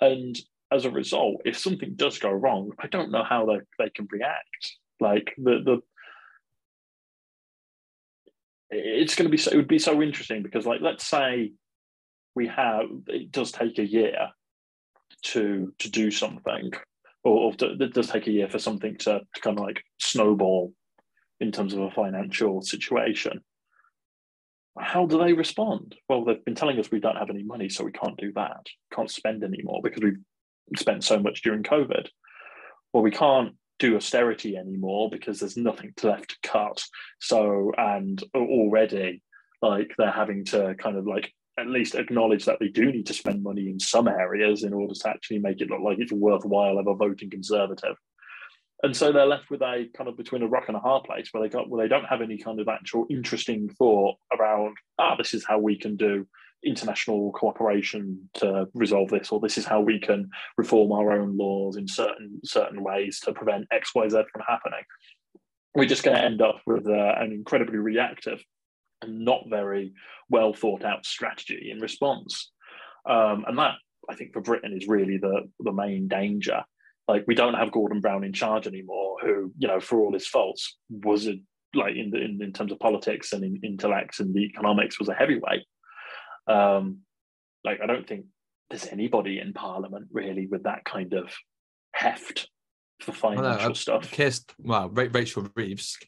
And 0.00 0.38
as 0.72 0.84
a 0.84 0.90
result, 0.90 1.42
if 1.44 1.58
something 1.58 1.94
does 1.96 2.18
go 2.18 2.30
wrong, 2.30 2.70
I 2.78 2.86
don't 2.86 3.10
know 3.10 3.24
how 3.24 3.44
they, 3.46 3.58
they 3.78 3.90
can 3.90 4.06
react. 4.10 4.76
Like 5.00 5.34
the 5.36 5.60
the 5.64 5.80
it's 8.70 9.14
going 9.14 9.26
to 9.26 9.30
be 9.30 9.36
so 9.36 9.50
it 9.50 9.56
would 9.56 9.68
be 9.68 9.78
so 9.78 10.02
interesting 10.02 10.42
because 10.42 10.66
like 10.66 10.80
let's 10.80 11.06
say 11.06 11.52
we 12.34 12.46
have 12.46 12.86
it 13.08 13.32
does 13.32 13.52
take 13.52 13.78
a 13.78 13.86
year 13.86 14.28
to 15.22 15.72
to 15.78 15.90
do 15.90 16.10
something 16.10 16.70
or, 17.24 17.36
or 17.36 17.54
to, 17.54 17.72
it 17.80 17.92
does 17.92 18.08
take 18.08 18.26
a 18.26 18.32
year 18.32 18.48
for 18.48 18.58
something 18.58 18.96
to, 18.98 19.20
to 19.34 19.40
kind 19.40 19.58
of 19.58 19.64
like 19.64 19.82
snowball 19.98 20.72
in 21.38 21.52
terms 21.52 21.74
of 21.74 21.80
a 21.80 21.90
financial 21.90 22.62
situation. 22.62 23.42
How 24.78 25.04
do 25.04 25.18
they 25.18 25.32
respond? 25.32 25.96
Well 26.08 26.24
they've 26.24 26.44
been 26.44 26.54
telling 26.54 26.78
us 26.78 26.90
we 26.90 27.00
don't 27.00 27.16
have 27.16 27.30
any 27.30 27.42
money 27.42 27.68
so 27.68 27.84
we 27.84 27.92
can't 27.92 28.16
do 28.16 28.32
that 28.34 28.66
can't 28.94 29.10
spend 29.10 29.42
anymore 29.42 29.80
because 29.82 30.02
we've 30.02 30.18
spent 30.76 31.04
so 31.04 31.18
much 31.18 31.42
during 31.42 31.62
covid. 31.62 32.06
Or 32.92 33.02
we 33.02 33.10
can't 33.10 33.54
do 33.80 33.96
austerity 33.96 34.56
anymore 34.56 35.10
because 35.10 35.40
there's 35.40 35.56
nothing 35.56 35.92
left 36.02 36.30
to 36.30 36.48
cut. 36.48 36.84
So, 37.18 37.72
and 37.76 38.22
already, 38.34 39.22
like, 39.60 39.92
they're 39.98 40.12
having 40.12 40.44
to 40.46 40.76
kind 40.76 40.96
of 40.96 41.06
like 41.06 41.32
at 41.58 41.66
least 41.66 41.94
acknowledge 41.94 42.44
that 42.44 42.58
they 42.60 42.68
do 42.68 42.92
need 42.92 43.06
to 43.06 43.14
spend 43.14 43.42
money 43.42 43.68
in 43.68 43.80
some 43.80 44.06
areas 44.06 44.62
in 44.62 44.72
order 44.72 44.94
to 44.94 45.08
actually 45.08 45.38
make 45.38 45.60
it 45.60 45.68
look 45.68 45.80
like 45.80 45.98
it's 45.98 46.12
worthwhile 46.12 46.78
ever 46.78 46.94
voting 46.94 47.28
conservative. 47.28 47.96
And 48.82 48.96
so 48.96 49.12
they're 49.12 49.26
left 49.26 49.50
with 49.50 49.60
a 49.60 49.86
kind 49.94 50.08
of 50.08 50.16
between 50.16 50.42
a 50.42 50.48
rock 50.48 50.64
and 50.68 50.76
a 50.76 50.80
hard 50.80 51.04
place 51.04 51.28
where 51.32 51.42
they 51.42 51.50
got 51.50 51.68
where 51.68 51.84
they 51.84 51.88
don't 51.88 52.06
have 52.06 52.22
any 52.22 52.38
kind 52.38 52.60
of 52.60 52.68
actual 52.68 53.06
interesting 53.10 53.68
thought 53.68 54.16
around 54.38 54.76
ah 54.98 55.16
this 55.16 55.34
is 55.34 55.44
how 55.44 55.58
we 55.58 55.76
can 55.76 55.96
do 55.96 56.26
international 56.64 57.32
cooperation 57.32 58.28
to 58.34 58.66
resolve 58.74 59.10
this, 59.10 59.30
or 59.30 59.40
this 59.40 59.58
is 59.58 59.64
how 59.64 59.80
we 59.80 59.98
can 59.98 60.28
reform 60.56 60.92
our 60.92 61.12
own 61.12 61.36
laws 61.36 61.76
in 61.76 61.88
certain 61.88 62.40
certain 62.44 62.82
ways 62.82 63.20
to 63.20 63.32
prevent 63.32 63.66
X, 63.70 63.94
Y, 63.94 64.08
Z 64.08 64.22
from 64.32 64.42
happening. 64.46 64.82
We're 65.74 65.86
just 65.86 66.02
going 66.02 66.16
to 66.16 66.24
end 66.24 66.42
up 66.42 66.60
with 66.66 66.86
uh, 66.86 67.14
an 67.18 67.32
incredibly 67.32 67.78
reactive 67.78 68.42
and 69.02 69.24
not 69.24 69.44
very 69.48 69.92
well 70.28 70.52
thought 70.52 70.84
out 70.84 71.06
strategy 71.06 71.70
in 71.72 71.80
response. 71.80 72.50
Um, 73.08 73.44
and 73.46 73.56
that, 73.58 73.74
I 74.08 74.14
think, 74.14 74.32
for 74.32 74.40
Britain 74.40 74.76
is 74.76 74.88
really 74.88 75.16
the 75.16 75.48
the 75.60 75.72
main 75.72 76.08
danger. 76.08 76.62
Like 77.08 77.24
we 77.26 77.34
don't 77.34 77.54
have 77.54 77.72
Gordon 77.72 78.00
Brown 78.00 78.24
in 78.24 78.32
charge 78.32 78.66
anymore, 78.66 79.16
who, 79.22 79.52
you 79.58 79.66
know, 79.66 79.80
for 79.80 80.00
all 80.00 80.12
his 80.12 80.26
faults, 80.26 80.76
was 80.90 81.26
a 81.26 81.40
like 81.74 81.96
in, 81.96 82.10
the, 82.10 82.20
in 82.20 82.42
in 82.42 82.52
terms 82.52 82.72
of 82.72 82.78
politics 82.78 83.32
and 83.32 83.44
in 83.44 83.60
intellect 83.62 84.20
and 84.20 84.34
the 84.34 84.44
economics 84.44 84.98
was 84.98 85.08
a 85.08 85.14
heavyweight 85.14 85.64
um, 86.46 86.98
like 87.64 87.80
I 87.82 87.86
don't 87.86 88.06
think 88.06 88.26
there's 88.68 88.86
anybody 88.86 89.38
in 89.38 89.52
Parliament 89.52 90.08
really 90.12 90.46
with 90.46 90.64
that 90.64 90.84
kind 90.84 91.12
of 91.14 91.32
heft 91.92 92.48
for 93.00 93.12
financial 93.12 93.74
stuff. 93.74 94.10
Kissed, 94.10 94.54
well, 94.58 94.88
Rachel 94.88 95.48
Reeves. 95.56 95.98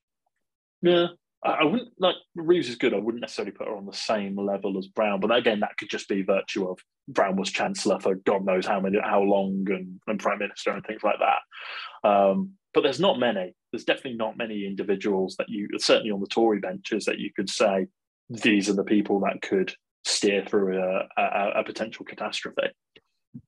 Yeah, 0.83 1.09
I 1.45 1.65
wouldn't 1.65 1.91
like 1.99 2.17
Reeves 2.35 2.69
is 2.69 2.77
good. 2.77 2.95
I 2.95 2.99
wouldn't 2.99 3.21
necessarily 3.21 3.53
put 3.53 3.67
her 3.67 3.77
on 3.77 3.87
the 3.87 3.93
same 3.93 4.37
level 4.37 4.79
as 4.79 4.87
Brown, 4.87 5.21
but 5.21 5.35
again, 5.35 5.61
that 5.61 5.77
could 5.77 5.91
just 5.91 6.09
be 6.09 6.23
virtue 6.23 6.69
of 6.69 6.79
Brown 7.09 7.37
was 7.37 7.51
Chancellor 7.51 7.99
for 7.99 8.15
God 8.15 8.45
knows 8.45 8.67
how 8.67 8.81
many, 8.81 8.99
how 9.03 9.23
long, 9.23 9.67
and, 9.69 10.01
and 10.07 10.21
Prime 10.21 10.39
Minister 10.39 10.71
and 10.71 10.85
things 10.85 11.03
like 11.03 11.17
that. 11.19 12.09
Um, 12.09 12.53
but 12.75 12.83
there's 12.83 13.01
not 13.01 13.19
many. 13.19 13.55
There's 13.73 13.85
definitely 13.85 14.15
not 14.15 14.37
many 14.37 14.67
individuals 14.67 15.37
that 15.37 15.49
you, 15.49 15.69
certainly 15.79 16.11
on 16.11 16.21
the 16.21 16.27
Tory 16.27 16.61
benches, 16.61 17.05
that 17.07 17.19
you 17.19 17.31
could 17.35 17.51
say 17.51 17.87
these 18.31 18.69
are 18.69 18.75
the 18.75 18.85
people 18.85 19.21
that 19.21 19.43
could 19.43 19.75
steer 20.05 20.45
through 20.45 20.79
a, 20.79 21.09
a, 21.17 21.51
a 21.61 21.65
potential 21.65 22.05
catastrophe. 22.05 22.71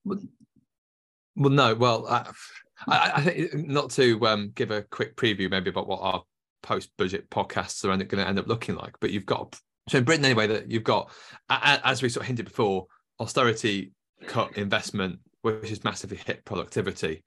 Well, 0.04 0.20
no. 1.36 1.74
Well, 1.74 2.06
I, 2.06 2.30
I, 2.88 3.20
think 3.22 3.54
not 3.54 3.90
to 3.92 4.24
um, 4.26 4.52
give 4.54 4.70
a 4.70 4.82
quick 4.82 5.16
preview, 5.16 5.50
maybe 5.50 5.70
about 5.70 5.88
what 5.88 6.00
our 6.00 6.22
post-budget 6.62 7.28
podcasts 7.30 7.84
are 7.84 7.88
going 7.88 8.08
to 8.08 8.28
end 8.28 8.38
up 8.38 8.46
looking 8.46 8.76
like. 8.76 8.94
But 9.00 9.10
you've 9.10 9.26
got 9.26 9.58
so 9.88 9.98
in 9.98 10.04
Britain 10.04 10.24
anyway 10.24 10.46
that 10.46 10.70
you've 10.70 10.84
got, 10.84 11.10
as 11.50 12.02
we 12.02 12.08
sort 12.08 12.22
of 12.22 12.28
hinted 12.28 12.46
before, 12.46 12.86
austerity 13.20 13.92
cut 14.26 14.56
investment, 14.56 15.18
which 15.42 15.68
has 15.68 15.84
massively 15.84 16.16
hit 16.16 16.44
productivity, 16.44 17.22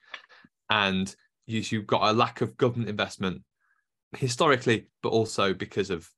and 0.70 1.13
you've 1.46 1.88
got 1.88 2.10
a 2.10 2.13
lack 2.13 2.42
of 2.42 2.58
government 2.58 2.90
investment 2.90 3.44
historically, 4.16 4.88
but 5.04 5.10
also 5.10 5.54
because 5.54 5.90
of 5.90 6.10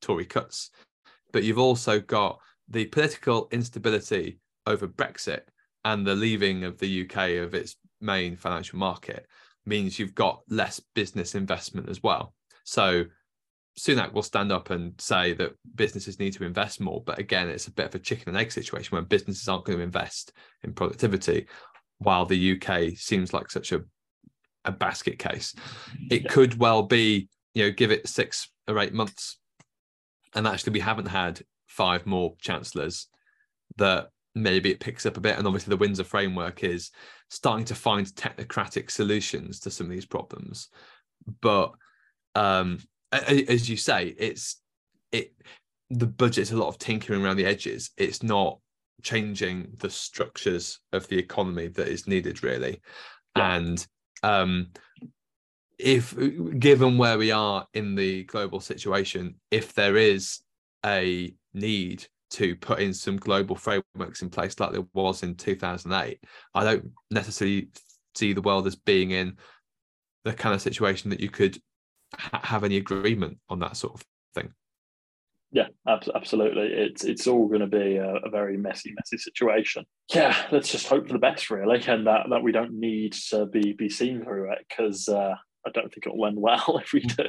Tory 0.00 0.24
cuts 0.24 0.70
but 1.32 1.44
you've 1.44 1.58
also 1.58 2.00
got 2.00 2.38
the 2.68 2.86
political 2.86 3.48
instability 3.50 4.38
over 4.66 4.86
Brexit 4.86 5.42
and 5.84 6.06
the 6.06 6.14
leaving 6.14 6.64
of 6.64 6.78
the 6.78 7.02
UK 7.02 7.44
of 7.44 7.54
its 7.54 7.76
main 8.00 8.36
financial 8.36 8.78
market 8.78 9.26
means 9.66 9.98
you've 9.98 10.14
got 10.14 10.42
less 10.48 10.80
business 10.94 11.34
investment 11.34 11.88
as 11.88 12.02
well. 12.02 12.34
So 12.64 13.04
Sunak 13.78 14.12
will 14.12 14.22
stand 14.22 14.52
up 14.52 14.70
and 14.70 14.92
say 15.00 15.32
that 15.34 15.52
businesses 15.74 16.18
need 16.18 16.34
to 16.34 16.44
invest 16.44 16.80
more. 16.80 17.02
But 17.04 17.18
again, 17.18 17.48
it's 17.48 17.68
a 17.68 17.72
bit 17.72 17.86
of 17.86 17.94
a 17.94 17.98
chicken 17.98 18.28
and 18.28 18.38
egg 18.38 18.52
situation 18.52 18.94
where 18.94 19.02
businesses 19.02 19.48
aren't 19.48 19.64
going 19.64 19.78
to 19.78 19.84
invest 19.84 20.32
in 20.62 20.72
productivity, 20.72 21.46
while 21.98 22.26
the 22.26 22.60
UK 22.60 22.96
seems 22.96 23.32
like 23.32 23.50
such 23.50 23.72
a, 23.72 23.82
a 24.64 24.72
basket 24.72 25.18
case. 25.18 25.54
It 26.10 26.28
could 26.28 26.58
well 26.58 26.82
be, 26.82 27.28
you 27.54 27.64
know, 27.64 27.70
give 27.70 27.90
it 27.90 28.08
six 28.08 28.50
or 28.68 28.78
eight 28.78 28.92
months 28.92 29.38
and 30.34 30.46
actually 30.46 30.72
we 30.72 30.80
haven't 30.80 31.06
had 31.06 31.40
five 31.66 32.06
more 32.06 32.34
chancellors 32.40 33.08
that 33.76 34.08
maybe 34.34 34.70
it 34.70 34.80
picks 34.80 35.06
up 35.06 35.16
a 35.16 35.20
bit. 35.20 35.38
And 35.38 35.46
obviously, 35.46 35.70
the 35.70 35.78
Windsor 35.78 36.04
framework 36.04 36.64
is 36.64 36.90
starting 37.28 37.64
to 37.66 37.74
find 37.74 38.06
technocratic 38.06 38.90
solutions 38.90 39.60
to 39.60 39.70
some 39.70 39.86
of 39.86 39.92
these 39.92 40.06
problems. 40.06 40.68
But 41.40 41.72
um, 42.34 42.78
as 43.12 43.68
you 43.68 43.76
say, 43.76 44.14
it's 44.18 44.60
it 45.10 45.34
the 45.90 46.06
budget's 46.06 46.52
a 46.52 46.56
lot 46.56 46.68
of 46.68 46.78
tinkering 46.78 47.22
around 47.22 47.36
the 47.36 47.46
edges. 47.46 47.90
It's 47.96 48.22
not 48.22 48.58
changing 49.02 49.72
the 49.78 49.90
structures 49.90 50.78
of 50.92 51.06
the 51.08 51.18
economy 51.18 51.68
that 51.68 51.88
is 51.88 52.06
needed, 52.06 52.42
really. 52.42 52.80
Yeah. 53.36 53.56
And 53.56 53.86
um, 54.22 54.68
if 55.82 56.14
given 56.58 56.96
where 56.96 57.18
we 57.18 57.30
are 57.30 57.66
in 57.74 57.94
the 57.94 58.24
global 58.24 58.60
situation, 58.60 59.34
if 59.50 59.74
there 59.74 59.96
is 59.96 60.40
a 60.86 61.34
need 61.52 62.06
to 62.30 62.56
put 62.56 62.80
in 62.80 62.94
some 62.94 63.16
global 63.16 63.56
frameworks 63.56 64.22
in 64.22 64.30
place 64.30 64.58
like 64.58 64.72
there 64.72 64.86
was 64.94 65.22
in 65.22 65.34
2008, 65.34 66.18
I 66.54 66.64
don't 66.64 66.92
necessarily 67.10 67.68
see 68.14 68.32
the 68.32 68.42
world 68.42 68.66
as 68.66 68.76
being 68.76 69.10
in 69.10 69.36
the 70.24 70.32
kind 70.32 70.54
of 70.54 70.62
situation 70.62 71.10
that 71.10 71.20
you 71.20 71.28
could 71.28 71.58
ha- 72.16 72.40
have 72.42 72.64
any 72.64 72.76
agreement 72.76 73.38
on 73.48 73.58
that 73.58 73.76
sort 73.76 73.94
of 73.94 74.04
thing. 74.34 74.52
Yeah, 75.50 75.68
absolutely. 75.86 76.68
It's 76.68 77.04
it's 77.04 77.26
all 77.26 77.46
going 77.46 77.60
to 77.60 77.66
be 77.66 77.96
a, 77.96 78.14
a, 78.14 78.30
very 78.30 78.56
messy, 78.56 78.94
messy 78.96 79.18
situation. 79.18 79.84
Yeah, 80.14 80.34
let's 80.50 80.72
just 80.72 80.88
hope 80.88 81.06
for 81.06 81.12
the 81.12 81.18
best, 81.18 81.50
really, 81.50 81.84
and 81.86 82.06
that, 82.06 82.26
that 82.30 82.42
we 82.42 82.52
don't 82.52 82.72
need 82.72 83.12
to 83.30 83.44
be 83.44 83.74
be 83.74 83.90
seen 83.90 84.24
through 84.24 84.52
it 84.52 84.64
because 84.66 85.10
uh, 85.10 85.34
I 85.66 85.70
don't 85.70 85.92
think 85.92 86.06
it'll 86.06 86.26
end 86.26 86.40
well 86.40 86.78
if 86.82 86.92
we 86.92 87.00
do. 87.00 87.28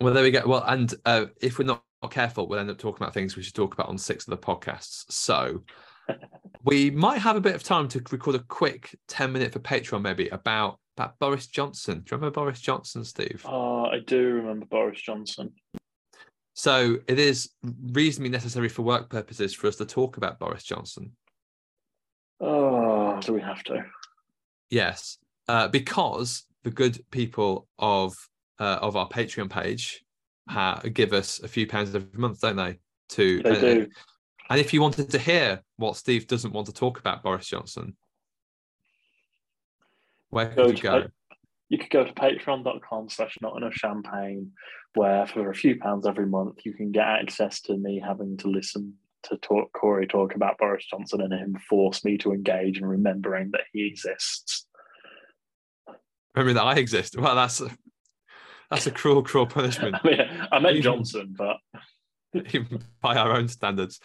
Well, 0.00 0.14
there 0.14 0.22
we 0.22 0.30
go. 0.30 0.42
Well, 0.46 0.64
and 0.66 0.94
uh, 1.04 1.26
if 1.40 1.58
we're 1.58 1.66
not 1.66 1.82
careful, 2.10 2.48
we'll 2.48 2.58
end 2.58 2.70
up 2.70 2.78
talking 2.78 3.02
about 3.02 3.12
things 3.12 3.36
we 3.36 3.42
should 3.42 3.54
talk 3.54 3.74
about 3.74 3.88
on 3.88 3.98
six 3.98 4.26
of 4.26 4.30
the 4.30 4.38
podcasts. 4.38 5.04
So 5.10 5.62
we 6.64 6.90
might 6.90 7.18
have 7.18 7.36
a 7.36 7.40
bit 7.40 7.54
of 7.54 7.62
time 7.62 7.88
to 7.88 8.02
record 8.10 8.36
a 8.36 8.40
quick 8.40 8.96
10 9.08 9.32
minute 9.32 9.52
for 9.52 9.58
Patreon, 9.58 10.02
maybe 10.02 10.28
about, 10.28 10.78
about 10.96 11.18
Boris 11.18 11.46
Johnson. 11.46 11.98
Do 11.98 12.04
you 12.10 12.16
remember 12.16 12.40
Boris 12.40 12.60
Johnson, 12.60 13.04
Steve? 13.04 13.44
Oh, 13.46 13.84
I 13.84 13.98
do 13.98 14.34
remember 14.34 14.66
Boris 14.66 15.00
Johnson. 15.00 15.52
So 16.54 16.98
it 17.06 17.18
is 17.18 17.50
reasonably 17.62 18.30
necessary 18.30 18.68
for 18.68 18.82
work 18.82 19.08
purposes 19.08 19.54
for 19.54 19.66
us 19.66 19.76
to 19.76 19.86
talk 19.86 20.16
about 20.16 20.38
Boris 20.38 20.64
Johnson. 20.64 21.12
Oh, 22.40 23.20
do 23.20 23.34
we 23.34 23.40
have 23.40 23.62
to? 23.64 23.84
Yes, 24.70 25.18
uh, 25.48 25.68
because 25.68 26.44
the 26.62 26.70
good 26.70 27.02
people 27.10 27.68
of 27.78 28.14
uh, 28.58 28.78
of 28.82 28.96
our 28.96 29.08
Patreon 29.08 29.50
page 29.50 30.04
give 30.92 31.12
us 31.12 31.40
a 31.40 31.48
few 31.48 31.66
pounds 31.66 31.94
every 31.94 32.18
month, 32.18 32.40
don't 32.40 32.56
they? 32.56 32.78
To 33.10 33.42
they 33.42 33.50
uh, 33.50 33.60
do. 33.60 33.88
And 34.48 34.58
if 34.58 34.74
you 34.74 34.80
wanted 34.80 35.10
to 35.10 35.18
hear 35.18 35.62
what 35.76 35.96
Steve 35.96 36.26
doesn't 36.26 36.52
want 36.52 36.66
to 36.66 36.72
talk 36.72 36.98
about 36.98 37.22
Boris 37.22 37.46
Johnson, 37.46 37.96
where 40.30 40.48
could 40.48 40.56
go 40.56 40.66
you 40.68 40.76
go? 40.76 41.06
you 41.68 41.78
could 41.78 41.90
go 41.90 42.04
to 42.04 42.12
patreon.com 42.12 43.08
slash 43.08 43.38
not 43.40 43.56
enough 43.56 43.74
champagne, 43.74 44.52
where 44.94 45.26
for 45.26 45.50
a 45.50 45.54
few 45.54 45.78
pounds 45.78 46.06
every 46.06 46.26
month 46.26 46.66
you 46.66 46.74
can 46.74 46.90
get 46.90 47.06
access 47.06 47.60
to 47.62 47.76
me 47.76 48.02
having 48.04 48.36
to 48.38 48.48
listen 48.48 48.94
to 49.22 49.36
talk 49.36 49.72
Cory 49.72 50.06
talk 50.06 50.34
about 50.34 50.58
Boris 50.58 50.86
Johnson 50.86 51.20
and 51.20 51.32
him 51.32 51.56
force 51.68 52.04
me 52.04 52.18
to 52.18 52.32
engage 52.32 52.78
and 52.78 52.88
remembering 52.88 53.50
that 53.52 53.64
he 53.72 53.86
exists. 53.86 54.66
Remember 56.34 56.54
that 56.54 56.66
I 56.66 56.74
exist. 56.74 57.18
Well, 57.18 57.34
that's 57.34 57.60
a, 57.60 57.70
that's 58.70 58.86
a 58.86 58.90
cruel, 58.90 59.22
cruel 59.22 59.46
punishment. 59.46 59.96
I, 60.04 60.08
mean, 60.08 60.20
I 60.52 60.58
meant 60.58 60.82
Johnson, 60.82 61.34
but 61.36 61.56
by 63.00 63.16
our 63.16 63.32
own 63.32 63.48
standards. 63.48 64.00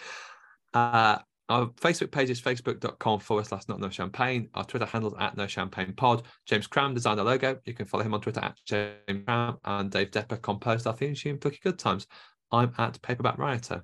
Uh, 0.74 1.20
our 1.48 1.68
Facebook 1.68 2.12
page 2.12 2.32
is 2.32 2.42
facebook.com 2.42 3.20
forward 3.20 3.46
slash 3.46 3.68
not 3.68 3.80
no 3.80 3.90
champagne. 3.90 4.50
Our 4.56 4.64
Twitter 4.64 4.86
handles 4.86 5.14
at 5.20 5.38
no 5.38 5.46
champagne 5.46 5.94
pod. 5.94 6.24
James 6.48 6.66
Cram 6.66 6.96
designed 6.96 7.20
the 7.20 7.24
logo. 7.24 7.60
You 7.66 7.74
can 7.74 7.86
follow 7.86 8.04
him 8.04 8.16
on 8.16 8.22
Twitter 8.22 8.42
at 8.42 8.58
James 8.66 9.24
Cram 9.26 9.58
and 9.64 9.92
Dave 9.92 10.12
Depper 10.12 10.38
composed 10.38 10.88
our 10.88 10.94
theme 10.94 11.14
tune, 11.14 11.38
Plucky 11.38 11.60
Good 11.64 11.78
Times. 11.78 12.08
I'm 12.52 12.74
at 12.78 13.00
Paperback 13.02 13.38
Rioter. 13.38 13.84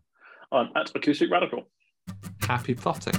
I'm 0.52 0.70
at 0.76 0.92
Acoustic 0.96 1.32
Radical. 1.32 1.70
Happy 2.42 2.74
plotting. 2.74 3.14